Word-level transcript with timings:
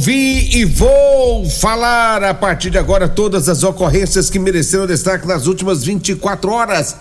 E 0.00 0.64
vou 0.64 1.48
falar 1.48 2.24
a 2.24 2.32
partir 2.32 2.70
de 2.70 2.78
agora 2.78 3.08
todas 3.08 3.48
as 3.48 3.62
ocorrências 3.62 4.30
que 4.30 4.38
mereceram 4.38 4.86
destaque 4.86 5.26
nas 5.26 5.46
últimas 5.46 5.84
24 5.84 6.50
horas. 6.50 6.96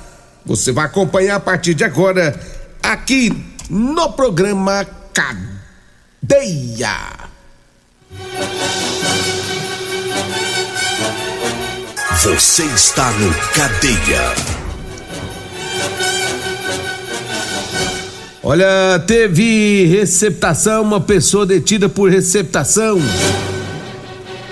Você 0.45 0.71
vai 0.71 0.85
acompanhar 0.85 1.35
a 1.35 1.39
partir 1.39 1.73
de 1.73 1.83
agora 1.83 2.39
aqui 2.83 3.31
no 3.69 4.11
programa 4.11 4.85
Cadeia. 5.13 6.97
Você 12.21 12.63
está 12.65 13.09
no 13.11 13.33
Cadeia. 13.53 14.60
Olha, 18.43 18.97
teve 19.05 19.85
receptação, 19.85 20.81
uma 20.81 20.99
pessoa 20.99 21.45
detida 21.45 21.87
por 21.87 22.09
receptação. 22.09 22.99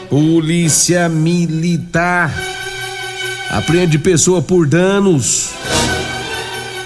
Polícia 0.08 1.10
Militar 1.10 2.32
apreende 3.50 3.98
pessoa 3.98 4.44
por 4.44 4.68
danos. 4.68 5.50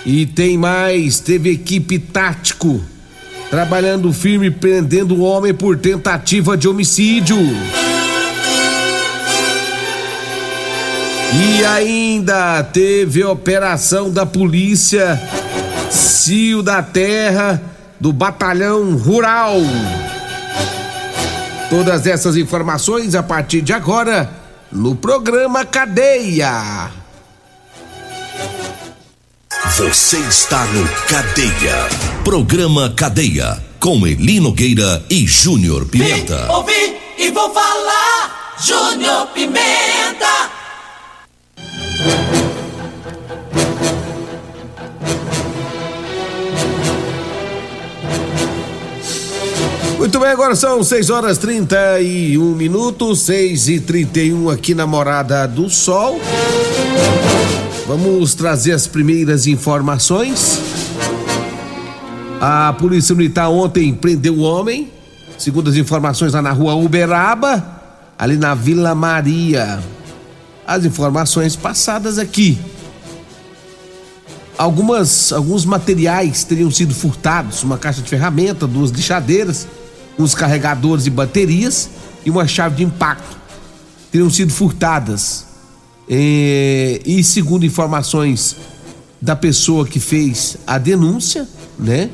E 0.06 0.26
tem 0.26 0.58
mais, 0.58 1.20
teve 1.20 1.52
equipe 1.52 2.00
tático 2.00 2.82
trabalhando 3.50 4.12
firme 4.12 4.50
prendendo 4.50 5.14
o 5.14 5.22
homem 5.22 5.54
por 5.54 5.78
tentativa 5.78 6.58
de 6.58 6.68
homicídio. 6.70 7.38
E 11.36 11.66
ainda 11.66 12.64
teve 12.64 13.24
operação 13.24 14.10
da 14.10 14.26
polícia 14.26 15.22
Cio 16.24 16.64
da 16.64 16.82
Terra 16.82 17.62
do 18.00 18.14
Batalhão 18.14 18.96
Rural. 18.96 19.58
Todas 21.70 22.08
essas 22.08 22.38
informações 22.38 23.14
a 23.14 23.22
partir 23.22 23.62
de 23.62 23.74
agora 23.74 24.32
no 24.72 24.96
programa 24.96 25.66
Cadeia. 25.66 26.90
Você 29.76 30.18
está 30.20 30.64
no 30.68 30.88
Cadeia. 31.10 31.90
Programa 32.24 32.94
Cadeia 32.96 33.62
com 33.78 34.08
Elino 34.08 34.54
Gueira 34.54 35.04
e 35.10 35.28
Júnior 35.28 35.86
Pimenta. 35.88 36.46
Vim, 36.46 36.54
ouvi 36.54 36.98
e 37.18 37.32
vou 37.32 37.54
falar, 37.54 38.56
Júnior 38.66 39.28
Pimenta. 39.34 40.53
Muito 50.04 50.20
bem, 50.20 50.28
agora 50.32 50.54
são 50.54 50.84
6 50.84 51.10
horas 51.10 51.38
31 51.38 52.56
minutos, 52.56 53.22
6 53.22 53.70
e 53.70 53.80
31 53.80 54.50
aqui 54.50 54.76
na 54.76 54.86
Morada 54.86 55.48
do 55.48 55.70
Sol. 55.70 56.20
Vamos 57.88 58.36
trazer 58.36 58.74
as 58.74 58.86
primeiras 58.86 59.48
informações. 59.48 60.60
A 62.42 62.74
Polícia 62.74 63.16
Militar 63.16 63.48
ontem 63.48 63.94
prendeu 63.94 64.34
o 64.34 64.42
homem, 64.42 64.92
segundo 65.38 65.70
as 65.70 65.78
informações 65.78 66.34
lá 66.34 66.42
na 66.42 66.52
rua 66.52 66.76
Uberaba, 66.76 67.64
ali 68.20 68.36
na 68.36 68.54
Vila 68.54 68.94
Maria. 68.94 69.82
As 70.68 70.84
informações 70.84 71.56
passadas 71.56 72.20
aqui. 72.20 72.60
Algumas, 74.58 75.32
alguns 75.32 75.64
materiais 75.64 76.44
teriam 76.44 76.70
sido 76.70 76.94
furtados, 76.94 77.64
uma 77.64 77.78
caixa 77.78 78.02
de 78.02 78.10
ferramenta, 78.10 78.68
duas 78.68 78.92
lixadeiras 78.92 79.66
uns 80.18 80.36
carregadores 80.36 81.06
e 81.06 81.10
baterias 81.10 81.90
e 82.26 82.30
uma 82.30 82.48
chave 82.48 82.78
de 82.78 82.84
impacto 82.84 83.38
teriam 84.12 84.30
sido 84.30 84.54
furtadas. 84.54 85.46
É, 86.08 87.02
e 87.06 87.24
segundo 87.24 87.66
informações 87.66 88.56
da 89.22 89.36
pessoa 89.36 89.88
que 89.88 90.00
fez 90.00 90.58
a 90.68 90.78
denúncia, 90.78 91.48
né? 91.80 92.10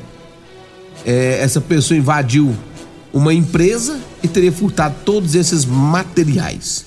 É, 1.04 1.40
essa 1.42 1.60
pessoa 1.60 1.98
invadiu 1.98 2.56
uma 3.12 3.34
empresa 3.34 3.98
e 4.22 4.28
teria 4.28 4.52
furtado 4.52 4.94
todos 5.04 5.34
esses 5.34 5.64
materiais. 5.64 6.86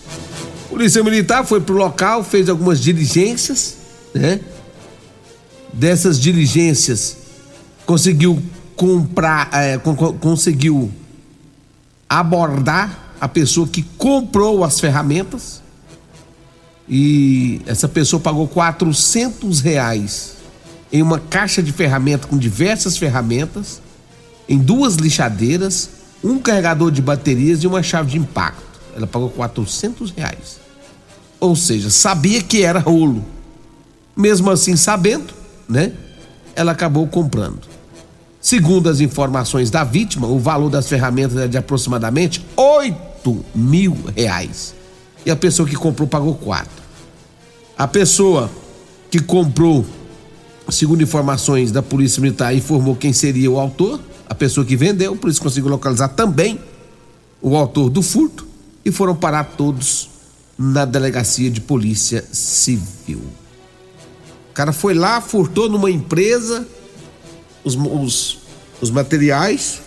Polícia 0.70 1.04
Militar 1.04 1.46
foi 1.46 1.62
pro 1.62 1.76
local, 1.76 2.24
fez 2.24 2.50
algumas 2.50 2.80
diligências, 2.80 3.76
né? 4.14 4.40
Dessas 5.74 6.20
diligências 6.20 7.18
conseguiu 7.86 8.42
comprar, 8.76 9.50
é, 9.54 9.78
conseguiu 10.20 10.92
abordar 12.20 13.16
a 13.20 13.28
pessoa 13.28 13.68
que 13.68 13.82
comprou 13.98 14.64
as 14.64 14.80
ferramentas 14.80 15.62
e 16.88 17.62
essa 17.66 17.88
pessoa 17.88 18.20
pagou 18.20 18.48
400 18.48 19.62
reais 19.62 20.34
em 20.92 21.02
uma 21.02 21.20
caixa 21.20 21.64
de 21.64 21.72
ferramenta 21.72 22.28
com 22.28 22.38
diversas 22.38 22.98
ferramentas, 22.98 23.82
em 24.48 24.60
duas 24.60 24.96
lixadeiras, 24.96 25.90
um 26.24 26.38
carregador 26.38 26.92
de 26.92 27.02
baterias 27.02 27.64
e 27.64 27.68
uma 27.68 27.82
chave 27.82 28.12
de 28.12 28.18
impacto. 28.20 28.62
Ela 28.96 29.08
pagou 29.08 29.30
400 29.30 30.12
reais. 30.12 30.60
Ou 31.40 31.56
seja, 31.56 31.90
sabia 31.90 32.44
que 32.44 32.64
era 32.64 32.80
rolo. 32.80 33.26
Mesmo 34.16 34.52
assim, 34.52 34.76
sabendo, 34.76 35.34
né? 35.68 35.94
Ela 36.56 36.74
acabou 36.74 37.08
comprando. 37.08 37.73
Segundo 38.44 38.90
as 38.90 39.00
informações 39.00 39.72
da 39.72 39.86
vítima, 39.86 40.28
o 40.28 40.38
valor 40.38 40.70
das 40.70 40.90
ferramentas 40.90 41.38
é 41.38 41.48
de 41.48 41.58
aproximadamente 41.58 42.46
8 42.58 43.46
mil 43.56 43.98
reais. 44.14 44.76
E 45.26 45.32
a 45.32 45.36
pessoa 45.36 45.66
que 45.68 45.78
comprou 45.78 46.06
pagou 46.06 46.36
4. 46.36 46.70
A 47.78 47.88
pessoa 47.88 48.52
que 49.10 49.22
comprou, 49.22 49.86
segundo 50.70 51.02
informações 51.02 51.72
da 51.72 51.82
Polícia 51.82 52.22
Militar, 52.22 52.54
informou 52.54 52.98
quem 52.98 53.14
seria 53.14 53.50
o 53.50 53.58
autor, 53.58 53.98
a 54.28 54.36
pessoa 54.36 54.66
que 54.66 54.76
vendeu, 54.76 55.16
por 55.16 55.30
isso 55.30 55.42
conseguiu 55.42 55.70
localizar 55.70 56.10
também 56.10 56.60
o 57.42 57.56
autor 57.56 57.90
do 57.90 58.02
furto 58.02 58.46
e 58.84 58.92
foram 58.92 59.16
parar 59.16 59.46
todos 59.56 60.10
na 60.58 60.84
delegacia 60.84 61.50
de 61.50 61.62
polícia 61.62 62.26
civil. 62.30 63.22
O 64.52 64.54
cara 64.54 64.74
foi 64.74 64.94
lá, 64.94 65.22
furtou 65.22 65.70
numa 65.70 65.90
empresa 65.90 66.68
os, 67.64 67.76
os, 67.76 68.38
os 68.82 68.90
materiais 68.92 69.82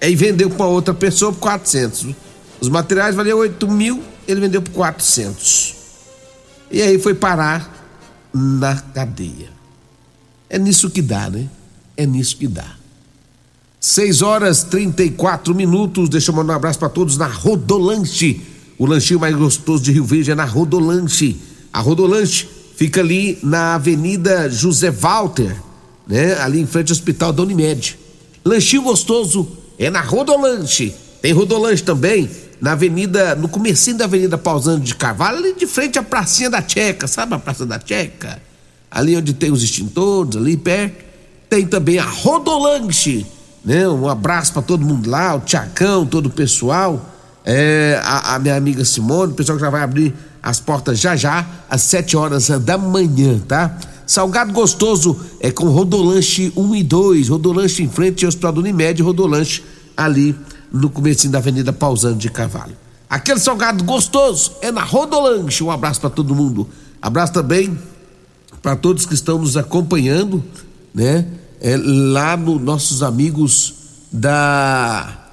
e 0.00 0.14
vendeu 0.14 0.50
para 0.50 0.66
outra 0.66 0.92
pessoa 0.92 1.32
por 1.32 1.40
400. 1.40 2.14
Os 2.60 2.68
materiais 2.68 3.14
valiam 3.14 3.38
8 3.38 3.68
mil, 3.68 4.02
ele 4.26 4.40
vendeu 4.40 4.62
por 4.62 4.72
400. 4.72 5.74
E 6.70 6.82
aí 6.82 6.98
foi 6.98 7.14
parar 7.14 7.72
na 8.32 8.76
cadeia. 8.76 9.50
É 10.48 10.58
nisso 10.58 10.90
que 10.90 11.02
dá, 11.02 11.30
né? 11.30 11.48
É 11.96 12.06
nisso 12.06 12.36
que 12.36 12.48
dá. 12.48 12.76
6 13.80 14.22
horas 14.22 14.62
34 14.64 15.54
minutos. 15.54 16.08
Deixa 16.08 16.30
eu 16.30 16.34
mandar 16.34 16.54
um 16.54 16.56
abraço 16.56 16.78
para 16.78 16.88
todos 16.88 17.16
na 17.16 17.26
Rodolanche. 17.26 18.40
O 18.78 18.86
lanchinho 18.86 19.20
mais 19.20 19.34
gostoso 19.36 19.82
de 19.82 19.92
Rio 19.92 20.04
Verde 20.04 20.30
é 20.30 20.34
na 20.34 20.44
Rodolanche. 20.44 21.40
A 21.72 21.80
Rodolanche 21.80 22.48
fica 22.76 23.00
ali 23.00 23.38
na 23.42 23.74
Avenida 23.74 24.48
José 24.50 24.90
Walter 24.90 25.56
né? 26.06 26.38
Ali 26.40 26.60
em 26.60 26.66
frente 26.66 26.90
ao 26.90 26.94
Hospital 26.94 27.32
da 27.32 27.42
Unimed. 27.42 27.98
Lanchinho 28.44 28.82
gostoso 28.82 29.48
é 29.78 29.90
na 29.90 30.00
Rodolanche. 30.00 30.94
Tem 31.22 31.32
Rodolanche 31.32 31.82
também 31.82 32.28
na 32.60 32.72
avenida, 32.72 33.34
no 33.34 33.48
comecinho 33.48 33.98
da 33.98 34.04
Avenida 34.04 34.38
Pausando 34.38 34.80
de 34.80 34.94
Carvalho, 34.94 35.38
ali 35.38 35.54
de 35.54 35.66
frente 35.66 35.98
à 35.98 36.02
pracinha 36.02 36.48
da 36.48 36.66
Checa, 36.66 37.06
sabe 37.06 37.34
a 37.34 37.38
Praça 37.38 37.66
da 37.66 37.78
Checa? 37.78 38.40
Ali 38.90 39.16
onde 39.16 39.34
tem 39.34 39.50
os 39.50 39.62
extintores, 39.62 40.36
ali 40.36 40.56
perto. 40.56 41.04
Tem 41.50 41.66
também 41.66 41.98
a 41.98 42.04
Rodolanche, 42.04 43.26
né? 43.64 43.86
Um 43.88 44.08
abraço 44.08 44.52
para 44.52 44.62
todo 44.62 44.84
mundo 44.84 45.10
lá, 45.10 45.34
o 45.34 45.40
Tiacão, 45.40 46.06
todo 46.06 46.26
o 46.26 46.30
pessoal. 46.30 47.04
É, 47.44 48.00
a, 48.02 48.36
a, 48.36 48.38
minha 48.38 48.56
amiga 48.56 48.84
Simone, 48.84 49.32
o 49.32 49.34
pessoal 49.34 49.58
que 49.58 49.64
já 49.64 49.70
vai 49.70 49.82
abrir 49.82 50.14
as 50.42 50.60
portas 50.60 50.98
já 50.98 51.14
já, 51.16 51.46
às 51.68 51.82
7 51.82 52.16
horas 52.16 52.48
da 52.48 52.78
manhã, 52.78 53.38
tá? 53.46 53.76
Salgado 54.06 54.52
gostoso 54.52 55.18
é 55.40 55.50
com 55.50 55.66
Rodolanche 55.68 56.52
1 56.56 56.74
e 56.74 56.82
2, 56.82 57.28
Rodolanche 57.28 57.82
em 57.82 57.88
frente 57.88 58.24
ao 58.24 58.28
Hospital 58.28 58.54
Unimed, 58.58 59.02
Rodolanche 59.02 59.62
ali 59.96 60.34
no 60.72 60.90
começo 60.90 61.28
da 61.28 61.38
Avenida 61.38 61.72
Pausando 61.72 62.18
de 62.18 62.30
Carvalho. 62.30 62.76
Aquele 63.08 63.38
salgado 63.38 63.84
gostoso 63.84 64.52
é 64.60 64.72
na 64.72 64.82
Rodolanche. 64.82 65.62
Um 65.62 65.70
abraço 65.70 66.00
para 66.00 66.10
todo 66.10 66.34
mundo. 66.34 66.68
Abraço 67.00 67.32
também 67.32 67.78
para 68.60 68.74
todos 68.74 69.06
que 69.06 69.14
estão 69.14 69.38
nos 69.38 69.56
acompanhando, 69.56 70.42
né? 70.92 71.26
É, 71.60 71.76
lá 71.76 72.36
nos 72.36 72.60
nossos 72.60 73.02
amigos 73.02 73.74
da 74.12 75.24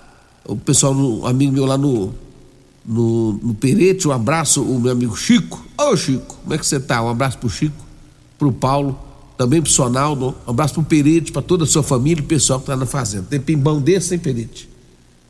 o 0.45 0.55
pessoal, 0.55 0.93
um 0.93 1.25
amigo 1.25 1.51
meu 1.53 1.65
lá 1.65 1.77
no 1.77 2.13
no, 2.85 3.33
no 3.33 3.53
Perete, 3.53 4.07
um 4.07 4.11
abraço, 4.11 4.61
o 4.61 4.79
meu 4.79 4.91
amigo 4.91 5.15
Chico. 5.15 5.63
Ô 5.77 5.95
Chico, 5.95 6.37
como 6.41 6.53
é 6.53 6.57
que 6.57 6.65
você 6.65 6.79
tá? 6.79 7.01
Um 7.01 7.09
abraço 7.09 7.37
pro 7.37 7.49
Chico, 7.49 7.85
pro 8.41 8.51
Paulo, 8.51 8.97
também 9.37 9.61
pro 9.61 9.71
Sonaldo, 9.71 10.35
um 10.47 10.49
abraço 10.49 10.73
pro 10.73 10.81
Perete, 10.81 11.31
para 11.31 11.43
toda 11.43 11.63
a 11.63 11.67
sua 11.67 11.83
família 11.83 12.23
e 12.23 12.25
pessoal 12.25 12.59
que 12.59 12.65
tá 12.65 12.75
na 12.75 12.87
fazenda. 12.87 13.27
Tem 13.29 13.39
pimbão 13.39 13.79
desse, 13.79 14.15
hein, 14.15 14.19
Perete? 14.19 14.67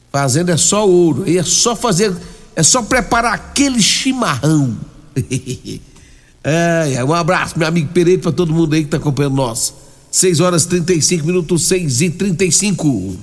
Fazenda 0.10 0.54
é 0.54 0.58
só 0.58 0.88
ouro, 0.88 1.24
aí 1.24 1.38
é 1.38 1.44
só 1.44 1.76
fazer, 1.76 2.16
é 2.56 2.64
só 2.64 2.82
preparar 2.82 3.34
aquele 3.34 3.82
chimarrão. 3.82 4.78
é, 6.42 7.04
um 7.04 7.14
abraço, 7.14 7.60
meu 7.60 7.68
amigo 7.68 7.90
Pereira, 7.94 8.22
para 8.22 8.32
todo 8.32 8.54
mundo 8.54 8.74
aí 8.76 8.86
que 8.86 8.90
tá 8.90 8.96
acompanhando 8.96 9.36
nós. 9.36 9.74
6 10.10 10.40
horas 10.40 10.66
35 10.66 11.26
minutos, 11.26 11.64
6 11.64 12.02
e 12.02 12.10
35. 12.12 13.18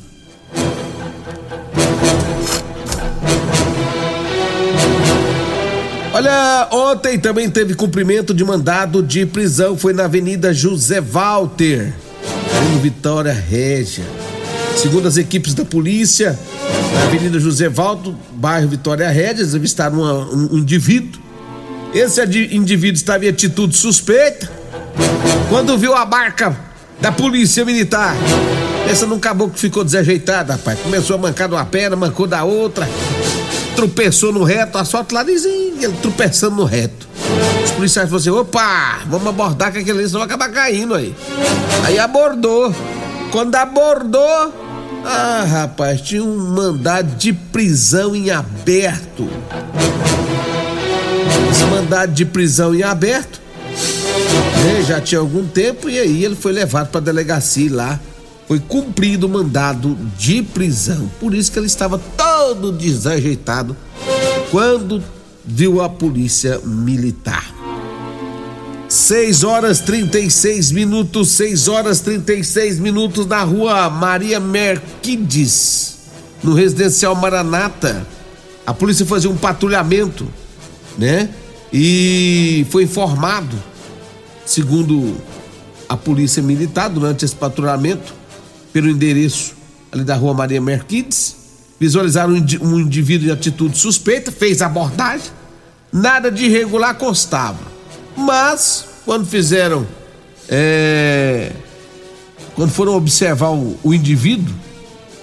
Olha, 6.19 6.67
ontem 6.73 7.17
também 7.17 7.49
teve 7.49 7.75
cumprimento 7.75 8.35
de 8.35 8.45
mandado 8.45 9.05
de 9.05 9.25
prisão, 9.25 9.79
foi 9.79 9.93
na 9.93 10.07
Avenida 10.07 10.53
José 10.53 11.01
Walter, 11.01 11.95
em 12.75 12.79
Vitória 12.81 13.33
Régia. 13.33 14.03
Segundo 14.77 15.07
as 15.07 15.17
equipes 15.17 15.55
da 15.55 15.65
polícia, 15.65 16.37
na 16.93 17.05
Avenida 17.05 17.39
José 17.39 17.69
Valdo, 17.69 18.19
bairro 18.33 18.67
Vitória 18.67 19.09
Rédias, 19.09 19.55
avistaram 19.55 20.01
uma, 20.01 20.13
um, 20.13 20.55
um 20.55 20.59
indivíduo. 20.59 21.23
Esse 21.95 22.21
indivíduo 22.51 22.97
estava 22.97 23.25
em 23.25 23.29
atitude 23.29 23.77
suspeita. 23.77 24.51
Quando 25.49 25.79
viu 25.79 25.95
a 25.95 26.05
barca 26.05 26.59
da 27.01 27.13
polícia 27.13 27.65
militar, 27.65 28.17
essa 28.91 29.07
num 29.07 29.21
caboclo 29.21 29.55
que 29.55 29.61
ficou 29.61 29.85
desajeitado, 29.85 30.51
rapaz. 30.51 30.81
Começou 30.81 31.15
a 31.15 31.19
mancar 31.21 31.47
de 31.47 31.55
uma 31.55 31.65
perna, 31.65 31.95
mancou 31.95 32.27
da 32.27 32.43
outra, 32.43 32.89
tropeçou 33.79 34.33
no 34.33 34.43
reto, 34.43 34.77
asfalto 34.77 35.15
dizem, 35.25 35.75
ele 35.81 35.97
tropeçando 36.03 36.57
no 36.57 36.65
reto. 36.65 37.07
Os 37.65 37.71
policiais 37.71 38.11
falaram 38.11 38.17
assim: 38.17 38.31
opa, 38.31 39.03
vamos 39.07 39.29
abordar 39.29 39.71
que 39.71 39.79
aquele 39.79 40.05
senão 40.05 40.19
vai 40.19 40.27
acabar 40.27 40.49
caindo 40.51 40.97
aí. 40.97 41.15
Aí 41.85 41.97
abordou. 41.97 42.75
Quando 43.31 43.55
abordou, 43.55 44.53
ah, 45.05 45.45
rapaz, 45.49 46.01
tinha 46.01 46.25
um 46.25 46.37
mandado 46.37 47.15
de 47.15 47.33
prisão 47.33 48.17
em 48.17 48.33
aberto. 48.33 49.29
Esse 51.49 51.65
mandado 51.67 52.13
de 52.13 52.25
prisão 52.25 52.75
em 52.75 52.83
aberto 52.83 53.41
né, 54.65 54.83
já 54.89 55.01
tinha 55.01 55.21
algum 55.21 55.47
tempo 55.47 55.89
e 55.89 56.01
aí 56.01 56.25
ele 56.25 56.35
foi 56.35 56.51
levado 56.51 56.89
para 56.89 57.01
a 57.01 57.05
delegacia 57.05 57.73
lá. 57.73 58.01
Foi 58.49 58.59
cumprido 58.59 59.29
o 59.29 59.31
mandado 59.31 59.97
de 60.17 60.43
prisão. 60.43 61.09
Por 61.21 61.33
isso 61.33 61.53
que 61.53 61.61
ele 61.61 61.67
estava 61.67 61.97
todo 62.17 62.28
desajeitado 62.55 63.77
quando 64.51 65.03
viu 65.45 65.81
a 65.81 65.89
polícia 65.89 66.61
militar. 66.65 67.55
6 68.89 69.45
horas 69.45 69.81
36 69.81 70.73
minutos, 70.73 71.29
6 71.33 71.69
horas 71.69 72.01
36 72.01 72.79
minutos 72.79 73.27
na 73.27 73.43
rua 73.43 73.91
Maria 73.91 74.41
Merquides, 74.41 75.99
no 76.43 76.55
residencial 76.55 77.15
Maranata. 77.15 78.07
A 78.67 78.73
polícia 78.73 79.05
fazia 79.05 79.29
um 79.29 79.37
patrulhamento, 79.37 80.27
né? 80.97 81.29
E 81.71 82.67
foi 82.71 82.85
informado, 82.85 83.57
segundo 84.47 85.17
a 85.87 85.97
polícia 85.97 86.43
militar, 86.43 86.89
durante 86.89 87.25
esse 87.25 87.35
patrulhamento, 87.35 88.15
pelo 88.73 88.89
endereço 88.89 89.55
ali 89.93 90.05
da 90.05 90.15
rua 90.15 90.33
Maria 90.33 90.61
Merquides, 90.61 91.38
visualizaram 91.79 92.35
um 92.61 92.81
indivíduo 92.81 93.29
em 93.29 93.33
atitude 93.33 93.79
suspeita, 93.79 94.33
fez 94.33 94.63
abordagem, 94.63 95.31
nada 95.93 96.31
de 96.31 96.45
irregular 96.47 96.95
constava 96.95 97.79
mas, 98.19 98.85
quando 99.05 99.27
fizeram. 99.27 99.87
É, 100.49 101.53
quando 102.55 102.71
foram 102.71 102.97
observar 102.97 103.51
o, 103.51 103.79
o 103.83 103.95
indivíduo, 103.95 104.55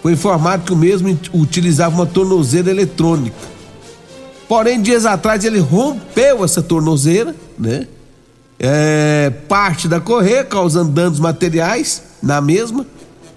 foi 0.02 0.14
informado 0.14 0.64
que 0.64 0.72
o 0.72 0.76
mesmo 0.76 1.20
utilizava 1.34 1.94
uma 1.94 2.06
tornozeira 2.06 2.70
eletrônica. 2.70 3.36
Porém, 4.48 4.82
dias 4.82 5.06
atrás 5.06 5.44
ele 5.44 5.60
rompeu 5.60 6.46
essa 6.46 6.62
tornozeira, 6.62 7.36
né? 7.58 7.88
É, 8.58 9.32
parte 9.50 9.88
da 9.88 10.00
correia, 10.00 10.44
causando 10.44 10.92
danos 10.92 11.20
materiais 11.20 12.02
na 12.24 12.40
mesma 12.40 12.86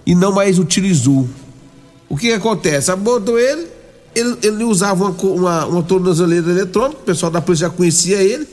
e 0.06 0.14
não 0.14 0.30
mais 0.30 0.58
utilizou. 0.58 1.28
O 2.08 2.16
que, 2.16 2.28
que 2.28 2.32
acontece? 2.32 2.90
Abordou 2.90 3.38
ele, 3.38 3.66
ele, 4.14 4.36
ele 4.42 4.64
usava 4.64 5.04
uma, 5.04 5.10
uma, 5.10 5.66
uma 5.66 5.82
tornozeleira 5.82 6.50
eletrônica, 6.50 7.00
o 7.00 7.04
pessoal 7.04 7.30
da 7.30 7.40
polícia 7.40 7.68
já 7.68 7.74
conhecia 7.74 8.22
ele 8.22 8.46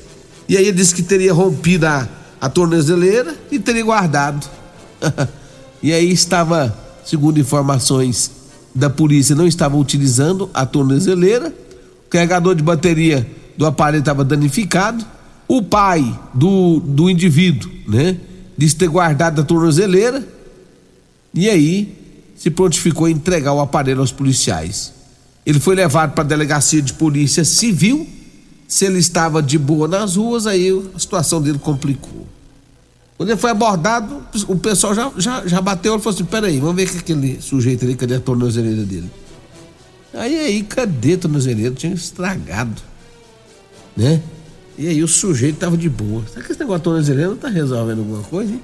e 0.48 0.57
aí 0.57 0.68
ele 0.68 0.78
disse 0.78 0.94
que 0.94 1.02
teria 1.02 1.34
rompido 1.34 1.88
a, 1.88 2.07
a 2.40 2.50
tornozeleira 2.50 3.36
e 3.52 3.57
teria 3.57 3.84
guardado. 3.84 4.48
e 5.81 5.92
aí 5.92 6.12
estava, 6.12 6.75
segundo 7.04 7.40
informações 7.40 8.31
da 8.74 8.90
polícia, 8.90 9.36
não 9.36 9.48
estava 9.48 9.75
utilizando 9.75 10.50
a 10.54 10.66
tornozeleira. 10.66 11.54
O 12.06 12.10
carregador 12.10 12.54
de 12.54 12.62
bateria 12.62 13.28
do 13.57 13.66
aparelho 13.66 14.02
estava 14.02 14.24
danificado. 14.24 15.04
O 15.47 15.64
pai 15.64 16.19
do, 16.33 16.80
do 16.80 17.09
indivíduo, 17.09 17.71
né? 17.88 18.18
Disse 18.57 18.76
ter 18.76 18.88
guardado 18.88 19.42
a 19.42 19.44
tornozeleira. 19.44 20.24
E 21.33 21.50
aí 21.50 22.05
se 22.35 22.49
prontificou 22.49 23.07
a 23.07 23.11
entregar 23.11 23.54
o 23.54 23.59
aparelho 23.59 24.01
aos 24.01 24.11
policiais. 24.11 24.94
Ele 25.45 25.59
foi 25.59 25.75
levado 25.75 26.13
para 26.13 26.23
a 26.23 26.27
delegacia 26.27 26.81
de 26.81 26.94
polícia 26.94 27.45
civil 27.45 28.07
se 28.68 28.85
ele 28.85 28.99
estava 28.99 29.42
de 29.42 29.57
boa 29.57 29.87
nas 29.87 30.15
ruas, 30.15 30.47
aí 30.47 30.69
a 30.94 30.99
situação 30.99 31.42
dele 31.42 31.59
complicou. 31.59 32.27
Quando 33.18 33.30
ele 33.30 33.39
foi 33.39 33.51
abordado, 33.51 34.21
o 34.47 34.57
pessoal 34.57 34.94
já, 34.94 35.11
já, 35.18 35.47
já 35.47 35.61
bateu 35.61 35.95
e 35.95 35.99
falou 35.99 36.13
assim: 36.13 36.25
peraí, 36.25 36.59
vamos 36.59 36.75
ver 36.75 36.89
que 36.89 36.97
aquele 36.97 37.42
sujeito 37.42 37.85
ali, 37.85 37.95
cadê 37.95 38.15
a 38.15 38.19
tornozeleira 38.19 38.83
dele? 38.83 39.09
Aí, 40.13 40.37
aí, 40.37 40.63
cadê 40.63 41.13
a 41.13 41.18
tornozeleira? 41.19 41.73
Tinha 41.75 41.94
estragado, 41.94 42.81
né? 43.95 44.21
E 44.77 44.87
aí 44.87 45.01
o 45.01 45.07
sujeito 45.07 45.57
tava 45.57 45.77
de 45.77 45.87
boa. 45.87 46.23
Será 46.27 46.44
que 46.44 46.51
esse 46.51 46.59
negócio 46.59 46.80
de 46.80 46.83
tornozeleira 46.83 47.30
não 47.30 47.37
tá 47.37 47.47
resolvendo 47.47 47.99
alguma 47.99 48.23
coisa, 48.23 48.51
hein? 48.51 48.61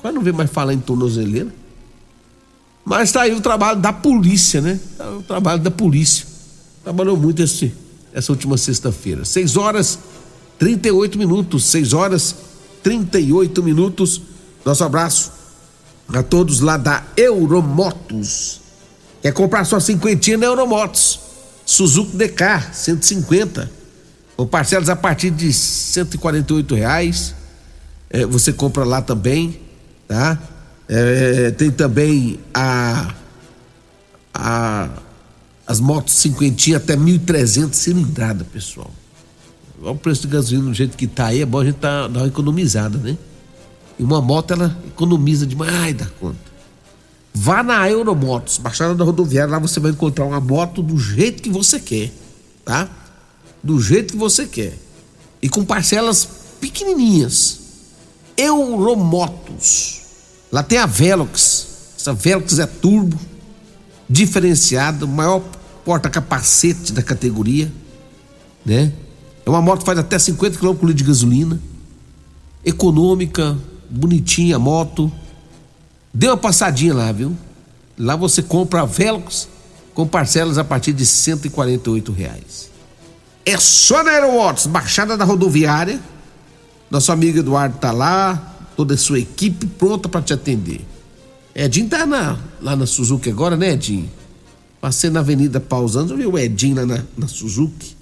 Quase 0.00 0.14
não 0.14 0.22
vê 0.22 0.30
mais 0.30 0.50
falar 0.50 0.72
em 0.72 0.78
tornozeleira. 0.78 1.48
Mas 2.90 3.12
tá 3.12 3.22
aí 3.22 3.32
o 3.32 3.40
trabalho 3.40 3.78
da 3.78 3.92
polícia, 3.92 4.60
né? 4.60 4.76
Tá 4.98 5.08
o 5.12 5.22
trabalho 5.22 5.62
da 5.62 5.70
polícia. 5.70 6.26
Trabalhou 6.82 7.16
muito 7.16 7.40
esse 7.40 7.72
essa 8.12 8.32
última 8.32 8.56
sexta-feira. 8.58 9.24
6 9.24 9.56
horas 9.56 9.96
38 10.58 11.16
minutos, 11.16 11.66
6 11.66 11.92
horas 11.92 12.34
38 12.82 13.62
minutos. 13.62 14.20
Nosso 14.64 14.82
abraço 14.82 15.30
a 16.08 16.20
todos 16.20 16.58
lá 16.58 16.76
da 16.76 17.04
Euromotos. 17.16 18.60
Quer 19.22 19.32
comprar 19.34 19.64
sua 19.64 19.78
cinquentinha 19.78 20.36
na 20.36 20.46
Euromotos? 20.46 21.20
Suzuki 21.64 22.16
DK 22.16 22.72
150. 22.72 23.70
Com 24.36 24.48
parcelas 24.48 24.88
a 24.88 24.96
partir 24.96 25.30
de 25.30 25.52
148 25.52 26.74
reais. 26.74 27.36
É, 28.10 28.26
você 28.26 28.52
compra 28.52 28.82
lá 28.82 29.00
também, 29.00 29.60
tá? 30.08 30.36
É, 30.92 31.52
tem 31.52 31.70
também 31.70 32.40
a 32.52 33.14
a 34.34 34.88
as 35.64 35.78
motos 35.78 36.14
cinquentinha 36.14 36.78
até 36.78 36.96
1.300 36.96 37.74
cilindrada, 37.74 38.44
pessoal. 38.44 38.90
Olha 39.80 39.92
o 39.92 39.96
preço 39.96 40.22
de 40.22 40.26
gasolina 40.26 40.68
do 40.68 40.74
jeito 40.74 40.96
que 40.96 41.06
tá 41.06 41.26
aí, 41.26 41.42
é 41.42 41.46
bom 41.46 41.60
a 41.60 41.64
gente 41.64 41.76
tá, 41.76 42.08
dar 42.08 42.20
uma 42.20 42.26
economizada, 42.26 42.98
né? 42.98 43.16
E 43.96 44.02
uma 44.02 44.20
moto, 44.20 44.52
ela 44.52 44.76
economiza 44.84 45.46
demais 45.46 45.94
da 45.94 46.06
conta. 46.06 46.50
Vá 47.32 47.62
na 47.62 47.88
Euromotos, 47.88 48.58
Baixada 48.58 48.92
da 48.92 49.04
Rodoviária, 49.04 49.52
lá 49.52 49.60
você 49.60 49.78
vai 49.78 49.92
encontrar 49.92 50.24
uma 50.24 50.40
moto 50.40 50.82
do 50.82 50.98
jeito 50.98 51.40
que 51.40 51.50
você 51.50 51.78
quer, 51.78 52.10
tá? 52.64 52.88
Do 53.62 53.80
jeito 53.80 54.14
que 54.14 54.18
você 54.18 54.44
quer. 54.44 54.76
E 55.40 55.48
com 55.48 55.64
parcelas 55.64 56.28
pequenininhas. 56.60 57.60
Euromotos. 58.36 59.99
Lá 60.50 60.62
tem 60.62 60.78
a 60.78 60.86
Velox. 60.86 61.66
Essa 61.96 62.12
Velox 62.12 62.58
é 62.58 62.66
turbo, 62.66 63.18
diferenciada, 64.08 65.06
maior 65.06 65.42
porta-capacete 65.84 66.92
da 66.92 67.02
categoria, 67.02 67.70
né? 68.64 68.92
É 69.44 69.50
uma 69.50 69.62
moto 69.62 69.80
que 69.80 69.86
faz 69.86 69.98
até 69.98 70.18
50 70.18 70.58
km 70.58 70.92
de 70.92 71.04
gasolina, 71.04 71.60
econômica, 72.64 73.56
bonitinha 73.88 74.56
a 74.56 74.58
moto. 74.58 75.10
Dê 76.12 76.26
uma 76.28 76.36
passadinha 76.36 76.94
lá, 76.94 77.12
viu? 77.12 77.36
Lá 77.98 78.16
você 78.16 78.42
compra 78.42 78.82
a 78.82 78.84
Velox 78.84 79.48
com 79.94 80.06
parcelas 80.06 80.58
a 80.58 80.64
partir 80.64 80.92
de 80.92 81.04
148 81.04 82.12
reais. 82.12 82.70
É 83.44 83.56
só 83.58 84.02
na 84.02 84.10
Aeromotos, 84.10 84.66
Baixada 84.66 85.16
da 85.16 85.24
Rodoviária. 85.24 86.00
Nosso 86.90 87.12
amigo 87.12 87.38
Eduardo 87.38 87.78
tá 87.78 87.92
lá, 87.92 88.49
toda 88.80 88.94
a 88.94 88.96
sua 88.96 89.18
equipe 89.18 89.66
pronta 89.66 90.08
para 90.08 90.22
te 90.22 90.32
atender. 90.32 90.80
Edinho 91.54 91.86
tá 91.86 92.06
na, 92.06 92.38
lá 92.62 92.74
na 92.74 92.86
Suzuki 92.86 93.28
agora, 93.28 93.54
né, 93.54 93.72
Edinho? 93.72 94.10
Passei 94.80 95.10
na 95.10 95.20
Avenida 95.20 95.60
Pausando, 95.60 96.14
eu 96.14 96.16
vi 96.16 96.26
o 96.26 96.38
Edinho 96.38 96.76
lá 96.76 96.86
na, 96.86 97.04
na 97.14 97.28
Suzuki. 97.28 97.94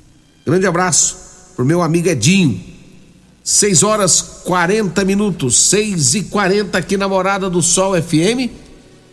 Grande 0.47 0.69
abraço 0.69 1.17
pro 1.57 1.65
meu 1.65 1.83
amigo 1.83 2.09
Edinho. 2.09 2.61
6 3.43 3.83
horas 3.83 4.23
40 4.45 5.05
minutos, 5.05 5.59
6 5.63 6.15
e 6.15 6.23
40 6.25 6.79
aqui 6.79 6.97
na 6.97 7.09
Morada 7.09 7.51
do 7.51 7.61
Sol 7.61 8.01
FM. 8.01 8.49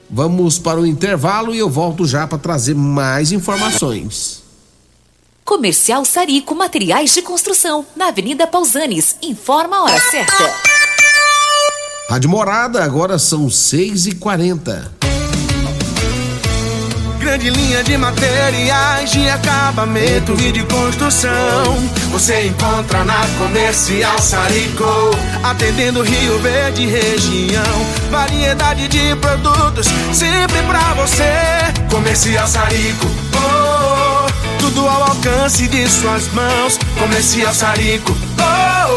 Vamos 0.08 0.60
para 0.60 0.80
o 0.80 0.86
intervalo 0.86 1.56
e 1.56 1.58
eu 1.58 1.70
volto 1.70 2.06
já 2.06 2.28
para 2.28 2.38
trazer 2.38 2.76
mais 2.76 3.32
informações. 3.32 4.44
Comercial 5.44 6.06
Sarico 6.06 6.54
Materiais 6.54 7.16
de 7.16 7.24
Construção, 7.24 7.84
na 7.96 8.10
Avenida 8.10 8.46
Pausanes. 8.46 9.16
Informa 9.24 9.78
a 9.78 9.84
hora 9.86 10.00
certa. 10.12 10.75
Rádio 12.10 12.30
Morada, 12.30 12.84
agora 12.84 13.18
são 13.18 13.50
6 13.50 14.06
e 14.06 14.12
40 14.16 14.94
Grande 17.26 17.50
linha 17.50 17.84
de 17.84 17.98
materiais 17.98 19.12
de 19.12 19.28
acabamento 19.28 20.34
e 20.40 20.52
de 20.52 20.64
construção. 20.64 21.76
Você 22.12 22.46
encontra 22.46 23.04
na 23.04 23.26
Comercial 23.40 24.20
Sarico. 24.20 24.86
Atendendo 25.44 26.04
Rio 26.04 26.40
Verde 26.40 26.86
região. 26.86 27.64
Variedade 28.12 28.88
de 28.88 29.16
produtos 29.16 29.88
sempre 30.14 30.62
pra 30.68 30.94
você. 30.94 31.34
Comercial 31.90 32.48
Sarico. 32.48 33.08
Oh, 33.34 34.60
tudo 34.60 34.88
ao 34.88 35.10
alcance 35.10 35.68
de 35.68 35.90
suas 35.90 36.32
mãos. 36.32 36.78
Comercial 37.00 37.54
Sarico. 37.56 38.16
Oh, 38.40 38.75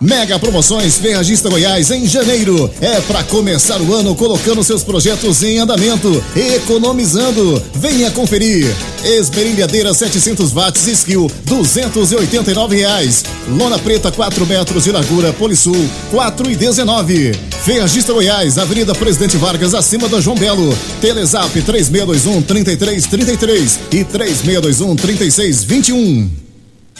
Mega 0.00 0.38
Promoções 0.38 0.96
Ferragista 0.96 1.48
Goiás 1.48 1.90
em 1.90 2.06
janeiro. 2.06 2.70
É 2.80 3.00
para 3.00 3.24
começar 3.24 3.80
o 3.80 3.92
ano 3.92 4.14
colocando 4.14 4.62
seus 4.62 4.84
projetos 4.84 5.42
em 5.42 5.58
andamento, 5.58 6.22
economizando. 6.36 7.60
Venha 7.74 8.10
conferir. 8.12 8.72
Esmerilhadeira 9.02 9.92
700 9.92 10.52
watts 10.52 10.86
Skill, 10.86 11.28
289 11.44 12.76
reais. 12.76 13.24
Lona 13.48 13.78
preta 13.78 14.12
4 14.12 14.46
metros 14.46 14.84
de 14.84 14.92
largura 14.92 15.32
Polisul, 15.32 15.88
4 16.12 16.48
e 16.50 16.54
19. 16.54 17.32
Ferragista 17.64 18.12
Goiás, 18.12 18.56
Avenida 18.56 18.94
Presidente 18.94 19.36
Vargas, 19.36 19.74
acima 19.74 20.08
da 20.08 20.20
João 20.20 20.36
Belo. 20.36 20.76
Telezap 21.00 21.50
3621 21.60 22.42
3333 22.42 23.80
e 23.90 24.04
3621 24.04 24.94
3621. 24.96 26.47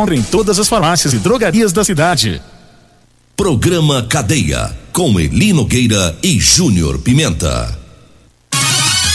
encontra 0.00 0.16
em 0.16 0.22
todas 0.22 0.58
as 0.58 0.66
farmácias 0.66 1.12
e 1.12 1.18
drogarias 1.18 1.72
da 1.72 1.84
cidade. 1.84 2.40
Programa 3.36 4.02
Cadeia, 4.04 4.74
com 4.94 5.20
Elino 5.20 5.66
Gueira 5.66 6.16
e 6.22 6.40
Júnior 6.40 6.98
Pimenta. 7.00 7.78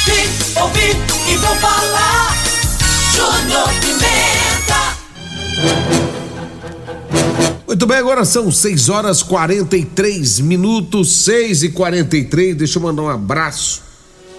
Vim, 0.06 0.62
ouvi 0.62 0.92
e 1.32 1.38
vou 1.38 1.56
falar. 1.56 2.38
Júnior 3.16 3.70
Pimenta. 3.82 4.98
Muito 7.66 7.88
bem, 7.88 7.98
agora 7.98 8.24
são 8.24 8.52
6 8.52 8.90
horas 8.90 9.24
43 9.24 10.40
minutos, 10.42 11.24
6 11.24 11.64
e 11.64 11.70
43 11.70 12.56
Deixa 12.56 12.78
eu 12.78 12.84
mandar 12.84 13.02
um 13.02 13.10
abraço 13.10 13.82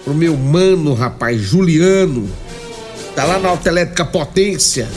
pro 0.05 0.13
meu 0.13 0.37
mano, 0.37 0.93
rapaz, 0.93 1.41
Juliano. 1.41 2.29
Tá 3.13 3.25
lá 3.25 3.37
na 3.37 3.49
Autoelétrica 3.49 4.05
Potência 4.05 4.87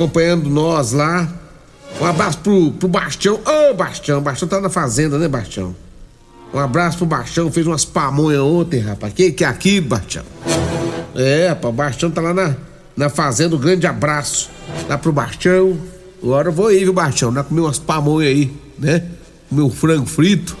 acompanhando 0.00 0.48
nós 0.48 0.92
lá. 0.92 1.28
Um 2.00 2.06
abraço 2.06 2.38
pro, 2.38 2.72
pro 2.72 2.88
Bastião. 2.88 3.34
Ô, 3.34 3.70
oh, 3.70 3.74
Bastião, 3.74 4.22
Bastião 4.22 4.48
tá 4.48 4.58
na 4.58 4.70
fazenda, 4.70 5.18
né, 5.18 5.28
Bastião? 5.28 5.76
Um 6.54 6.58
abraço 6.58 6.98
pro 6.98 7.06
Bastião, 7.06 7.52
fez 7.52 7.66
umas 7.66 7.84
pamonhas 7.84 8.40
ontem, 8.40 8.80
rapaz. 8.80 9.12
Que 9.12 9.30
que 9.30 9.44
é 9.44 9.46
aquilo, 9.46 9.88
Bastião? 9.88 10.24
É, 11.14 11.48
rapaz, 11.48 11.74
o 11.74 11.76
Bastião 11.76 12.10
tá 12.10 12.22
lá 12.22 12.32
na, 12.32 12.56
na 12.96 13.10
fazenda. 13.10 13.54
Um 13.54 13.58
grande 13.58 13.86
abraço 13.86 14.48
lá 14.88 14.96
pro 14.96 15.12
Bastião. 15.12 15.76
Agora 16.22 16.48
eu 16.48 16.52
vou 16.52 16.68
aí, 16.68 16.78
viu, 16.78 16.94
Bastião? 16.94 17.30
Lá 17.30 17.44
comer 17.44 17.60
umas 17.60 17.78
pamonhas 17.78 18.30
aí, 18.30 18.52
né? 18.78 19.04
Comer 19.50 19.62
um 19.62 19.70
frango 19.70 20.06
frito. 20.06 20.56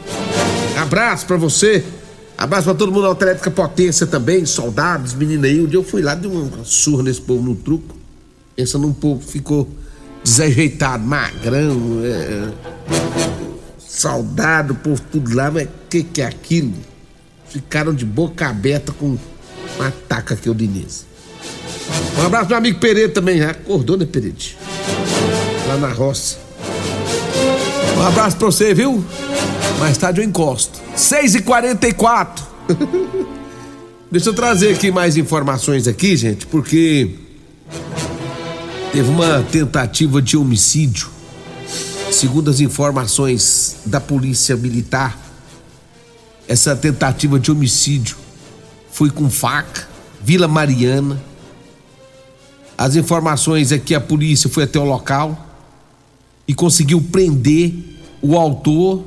Abraço 0.76 1.24
pra 1.24 1.38
você. 1.38 1.82
Abraço 2.36 2.64
pra 2.64 2.74
todo 2.74 2.92
mundo 2.92 3.02
da 3.02 3.08
Autoelétrica 3.08 3.50
Potência 3.50 4.06
também, 4.06 4.44
soldados, 4.44 5.14
menina 5.14 5.46
aí. 5.46 5.60
Um 5.60 5.66
dia 5.66 5.78
eu 5.78 5.84
fui 5.84 6.02
lá, 6.02 6.14
dei 6.14 6.30
uma 6.30 6.64
surra 6.64 7.02
nesse 7.02 7.20
povo 7.20 7.42
no 7.42 7.54
truco. 7.54 7.99
Pensando 8.60 8.86
um 8.86 8.92
pouco, 8.92 9.22
ficou 9.24 9.66
desajeitado, 10.22 11.02
magrão, 11.02 12.02
é, 12.04 12.50
saudado, 13.78 14.74
o 14.74 14.76
povo 14.76 15.00
tudo 15.10 15.34
lá, 15.34 15.50
mas 15.50 15.64
o 15.64 15.70
que, 15.88 16.02
que 16.02 16.20
é 16.20 16.26
aquilo? 16.26 16.74
Ficaram 17.48 17.94
de 17.94 18.04
boca 18.04 18.46
aberta 18.46 18.92
com 18.92 19.16
uma 19.76 19.90
taca 20.06 20.34
aqui, 20.34 20.50
o 20.50 20.54
Diniz. 20.54 21.06
Um 22.18 22.26
abraço 22.26 22.48
pro 22.48 22.56
amigo 22.58 22.78
Pereira 22.78 23.08
também, 23.08 23.40
acordou, 23.40 23.96
né, 23.96 24.04
Pereira? 24.04 24.36
Lá 25.66 25.78
na 25.78 25.88
roça. 25.88 26.36
Um 27.96 28.02
abraço 28.02 28.36
pra 28.36 28.44
você, 28.44 28.74
viu? 28.74 29.02
Mais 29.78 29.96
tarde 29.96 30.20
eu 30.20 30.24
encosto. 30.26 30.78
6h44. 30.98 32.42
Deixa 34.12 34.28
eu 34.28 34.34
trazer 34.34 34.74
aqui 34.74 34.90
mais 34.90 35.16
informações 35.16 35.88
aqui, 35.88 36.14
gente, 36.14 36.46
porque 36.46 37.14
teve 38.92 39.08
uma 39.08 39.42
tentativa 39.44 40.20
de 40.20 40.36
homicídio. 40.36 41.08
Segundo 42.10 42.50
as 42.50 42.60
informações 42.60 43.76
da 43.86 44.00
Polícia 44.00 44.56
Militar, 44.56 45.16
essa 46.48 46.74
tentativa 46.74 47.38
de 47.38 47.52
homicídio 47.52 48.16
foi 48.90 49.10
com 49.10 49.30
faca, 49.30 49.88
Vila 50.20 50.48
Mariana. 50.48 51.22
As 52.76 52.96
informações 52.96 53.70
é 53.70 53.78
que 53.78 53.94
a 53.94 54.00
polícia 54.00 54.50
foi 54.50 54.64
até 54.64 54.78
o 54.78 54.84
local 54.84 55.46
e 56.48 56.54
conseguiu 56.54 57.00
prender 57.00 57.72
o 58.20 58.36
autor 58.36 59.04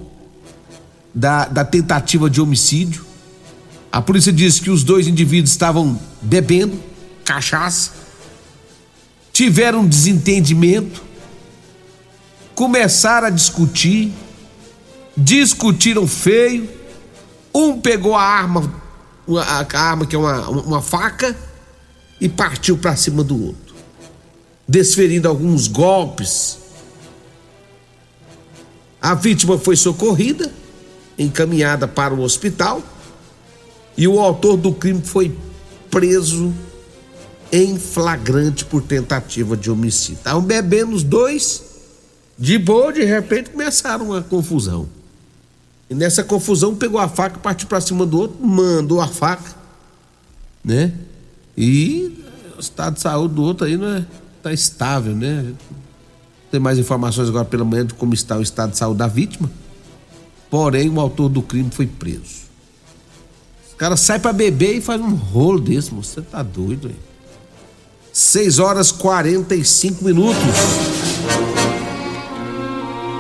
da, 1.14 1.46
da 1.46 1.66
tentativa 1.66 2.30
de 2.30 2.40
homicídio. 2.40 3.06
A 3.92 4.02
polícia 4.02 4.32
disse 4.32 4.62
que 4.62 4.70
os 4.70 4.84
dois 4.84 5.08
indivíduos 5.08 5.52
estavam 5.52 6.00
bebendo 6.22 6.80
cachaça, 7.26 8.03
tiveram 9.34 9.80
um 9.80 9.88
desentendimento, 9.88 11.04
começaram 12.54 13.28
a 13.28 13.32
discutir, 13.32 14.14
discutiram 15.18 16.08
feio. 16.08 16.70
Um 17.54 17.82
pegou 17.82 18.16
a 18.16 18.22
arma, 18.22 18.82
a, 19.46 19.80
arma 19.80 20.06
que 20.06 20.16
é 20.16 20.20
uma, 20.20 20.50
uma 20.50 20.82
faca, 20.82 21.36
e 22.22 22.30
partiu 22.30 22.78
para 22.78 22.96
cima 22.96 23.24
do 23.24 23.48
outro, 23.48 23.76
desferindo 24.68 25.28
alguns 25.28 25.68
golpes. 25.68 26.60
A 29.02 29.14
vítima 29.16 29.58
foi 29.58 29.76
socorrida, 29.76 30.52
encaminhada 31.18 31.88
para 31.88 32.14
o 32.14 32.22
hospital 32.22 32.82
e 33.98 34.08
o 34.08 34.20
autor 34.20 34.58
do 34.58 34.74
crime 34.74 35.02
foi 35.04 35.36
preso 35.92 36.54
em 37.54 37.78
flagrante 37.78 38.66
por 38.66 38.82
tentativa 38.82 39.56
de 39.56 39.70
homicídio. 39.70 40.16
Estavam 40.16 40.42
bebendo 40.42 40.96
os 40.96 41.04
dois, 41.04 41.62
de 42.36 42.58
boa, 42.58 42.92
de 42.92 43.04
repente 43.04 43.52
começaram 43.52 44.08
uma 44.08 44.24
confusão. 44.24 44.90
E 45.88 45.94
nessa 45.94 46.24
confusão 46.24 46.74
pegou 46.76 47.00
a 47.00 47.08
faca, 47.08 47.38
partiu 47.38 47.68
para 47.68 47.80
cima 47.80 48.08
do 48.08 48.18
outro, 48.18 48.44
mandou 48.44 49.00
a 49.00 49.08
faca, 49.08 49.54
né? 50.66 50.94
E 51.56 52.26
o 52.58 52.60
estado 52.60 52.96
de 52.96 53.02
saúde 53.02 53.36
do 53.36 53.44
outro 53.44 53.68
aí 53.68 53.78
não 53.78 53.98
é 53.98 54.06
tá 54.42 54.52
estável, 54.52 55.16
né? 55.16 55.54
Tem 56.50 56.60
mais 56.60 56.80
informações 56.80 57.30
agora 57.30 57.46
pela 57.46 57.64
manhã 57.64 57.86
de 57.86 57.94
como 57.94 58.16
está 58.16 58.36
o 58.36 58.42
estado 58.42 58.72
de 58.72 58.80
saúde 58.80 58.98
da 58.98 59.08
vítima. 59.08 59.50
Porém, 60.50 60.90
o 60.90 61.00
autor 61.00 61.30
do 61.30 61.44
crime 61.44 61.70
foi 61.70 61.86
preso. 61.86 62.44
O 63.74 63.76
cara 63.76 63.96
sai 63.96 64.18
para 64.18 64.34
beber 64.34 64.78
e 64.78 64.82
faz 64.82 65.00
um 65.00 65.14
rolo 65.14 65.60
desse, 65.60 65.92
Você 65.92 66.20
tá 66.20 66.42
doido, 66.42 66.88
hein? 66.88 67.13
6 68.14 68.60
horas 68.60 68.92
45 68.92 70.06
minutos. 70.06 70.38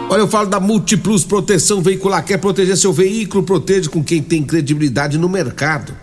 Olha, 0.08 0.20
eu 0.20 0.28
falo 0.28 0.48
da 0.48 0.60
Multiplus 0.60 1.24
Proteção 1.24 1.82
Veicular. 1.82 2.24
Quer 2.24 2.38
proteger 2.38 2.78
seu 2.78 2.94
veículo? 2.94 3.42
Proteja 3.42 3.90
com 3.90 4.04
quem 4.04 4.22
tem 4.22 4.44
credibilidade 4.44 5.18
no 5.18 5.28
mercado. 5.28 5.98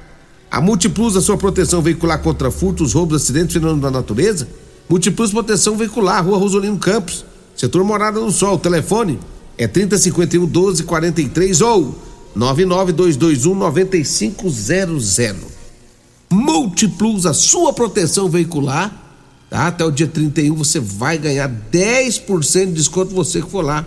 A 0.50 0.61
Multiplus, 0.61 1.16
a 1.16 1.20
sua 1.20 1.38
proteção 1.38 1.80
veicular 1.80 2.20
contra 2.20 2.50
furtos, 2.50 2.92
roubos, 2.92 3.23
acidentes, 3.23 3.52
fenômenos 3.52 3.80
da 3.80 3.92
natureza. 3.92 4.49
Multiplus 4.88 5.30
Proteção 5.30 5.76
Veicular, 5.76 6.26
Rua 6.26 6.38
Rosolino 6.38 6.76
Campos, 6.76 7.25
setor 7.54 7.85
Morada 7.85 8.18
do 8.18 8.32
Sol. 8.32 8.59
Telefone 8.59 9.20
é 9.56 9.68
3051 9.68 10.40
1243 10.40 11.61
ou 11.61 11.94
99221 12.35 13.54
9500. 13.54 15.60
Multiplus, 16.33 17.27
a 17.27 17.35
sua 17.35 17.73
proteção 17.73 18.29
veicular. 18.29 18.95
Tá? 19.49 19.67
Até 19.67 19.85
o 19.85 19.91
dia 19.91 20.07
31 20.07 20.55
você 20.55 20.79
vai 20.79 21.19
ganhar 21.19 21.51
10% 21.73 22.67
de 22.67 22.73
desconto 22.73 23.15
você 23.15 23.43
que 23.43 23.51
for 23.51 23.65
lá, 23.65 23.85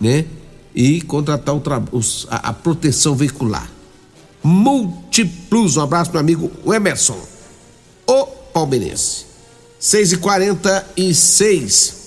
né? 0.00 0.26
E 0.74 1.00
contratar 1.02 1.54
os, 1.90 2.26
a, 2.30 2.50
a, 2.50 2.52
proteção 2.52 3.14
veicular. 3.14 3.70
Multiplus, 4.42 5.76
um 5.76 5.82
abraço 5.82 6.10
meu 6.12 6.20
amigo 6.20 6.50
Emerson, 6.66 7.18
o 8.06 8.26
palmeirense. 8.26 9.26
6 9.78 10.12
e 10.12 10.16
46 10.18 12.02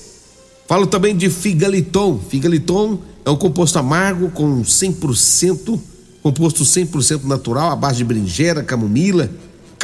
Falo 0.67 0.87
também 0.87 1.15
de 1.15 1.29
Figaliton. 1.29 2.19
Figaliton 2.27 2.99
é 3.23 3.29
um 3.29 3.35
composto 3.35 3.77
amargo 3.77 4.31
com 4.31 4.63
100%, 4.63 5.79
composto 6.23 6.63
100% 6.63 7.23
natural, 7.23 7.71
à 7.71 7.75
base 7.75 7.97
de 7.97 8.03
berinjela, 8.03 8.63
camomila, 8.63 9.29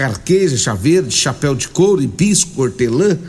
carqueja, 0.01 0.57
chá 0.57 0.73
verde, 0.73 1.15
chapéu 1.15 1.53
de 1.53 1.67
couro, 1.67 2.01
hibisco, 2.01 2.59
hortelã, 2.59 3.19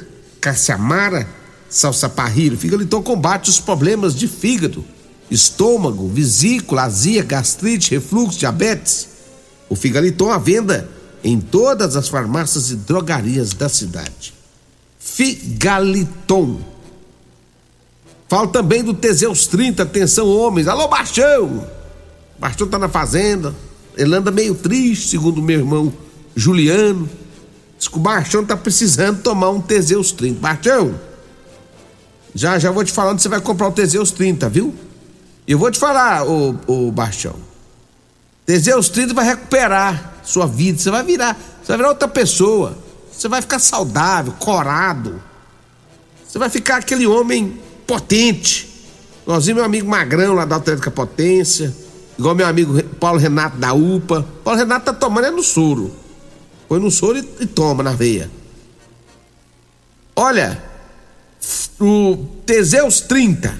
caciamara, 0.40 1.28
salsa 1.68 2.08
parrilho. 2.08 2.56
Figaliton 2.56 3.02
combate 3.02 3.50
os 3.50 3.60
problemas 3.60 4.14
de 4.14 4.26
fígado, 4.26 4.82
estômago, 5.30 6.08
vesícula, 6.08 6.84
azia, 6.84 7.22
gastrite, 7.22 7.90
refluxo, 7.90 8.38
diabetes. 8.38 9.06
O 9.68 9.76
Figaliton 9.76 10.30
à 10.30 10.38
venda 10.38 10.88
em 11.22 11.38
todas 11.38 11.94
as 11.94 12.08
farmácias 12.08 12.70
e 12.70 12.76
drogarias 12.76 13.52
da 13.52 13.68
cidade. 13.68 14.32
Figaliton 14.98 16.58
Falo 18.28 18.48
também 18.48 18.82
do 18.82 18.94
Teseus 18.94 19.46
30, 19.46 19.82
atenção 19.82 20.26
homens. 20.26 20.66
Alô, 20.66 20.88
Baixão! 20.88 21.68
Baixão 22.38 22.66
tá 22.66 22.78
na 22.78 22.88
fazenda. 22.88 23.54
Ele 23.94 24.16
anda 24.16 24.30
meio 24.30 24.54
triste, 24.54 25.08
segundo 25.08 25.42
meu 25.42 25.58
irmão 25.58 25.92
Juliano. 26.34 27.08
Diz 27.78 27.88
que 27.88 27.96
o 27.96 28.00
Baixão 28.00 28.44
tá 28.44 28.56
precisando 28.56 29.22
tomar 29.22 29.50
um 29.50 29.60
Teseus 29.60 30.12
30. 30.12 30.40
Baixão, 30.40 30.94
já 32.34 32.58
já 32.58 32.70
vou 32.70 32.84
te 32.84 32.92
falar 32.92 33.12
onde 33.12 33.22
você 33.22 33.28
vai 33.28 33.40
comprar 33.40 33.68
o 33.68 33.72
Teseus 33.72 34.10
30, 34.10 34.48
viu? 34.48 34.74
Eu 35.46 35.58
vou 35.58 35.70
te 35.70 35.78
falar, 35.78 36.26
ô, 36.26 36.54
ô 36.66 36.90
Baixão. 36.90 37.34
Teseus 38.46 38.88
30 38.88 39.14
vai 39.14 39.24
recuperar 39.24 40.14
sua 40.22 40.46
vida. 40.46 40.78
Você 40.78 40.90
vai 40.90 41.02
virar, 41.02 41.36
você 41.60 41.68
vai 41.68 41.76
virar 41.76 41.88
outra 41.90 42.08
pessoa. 42.08 42.76
Você 43.12 43.28
vai 43.28 43.40
ficar 43.40 43.58
saudável, 43.58 44.32
corado. 44.38 45.22
Você 46.26 46.38
vai 46.38 46.48
ficar 46.48 46.78
aquele 46.78 47.06
homem 47.06 47.60
potente. 47.86 48.68
Igualzinho 49.22 49.56
meu 49.56 49.64
amigo 49.64 49.88
Magrão 49.88 50.34
lá 50.34 50.44
da 50.44 50.56
Atlética 50.56 50.90
Potência. 50.90 51.74
Igual 52.18 52.34
meu 52.34 52.46
amigo 52.46 52.82
Paulo 53.00 53.18
Renato 53.18 53.58
da 53.58 53.72
UPA. 53.72 54.26
Paulo 54.42 54.58
Renato 54.58 54.86
tá 54.86 54.92
tomando 54.92 55.26
é 55.26 55.30
no 55.30 55.42
soro. 55.42 55.92
Põe 56.72 56.80
no 56.80 56.90
soro 56.90 57.18
e, 57.18 57.28
e 57.40 57.46
toma 57.46 57.82
na 57.82 57.92
veia. 57.92 58.30
Olha, 60.16 60.64
o 61.78 62.16
Teseus 62.46 63.02
30, 63.02 63.54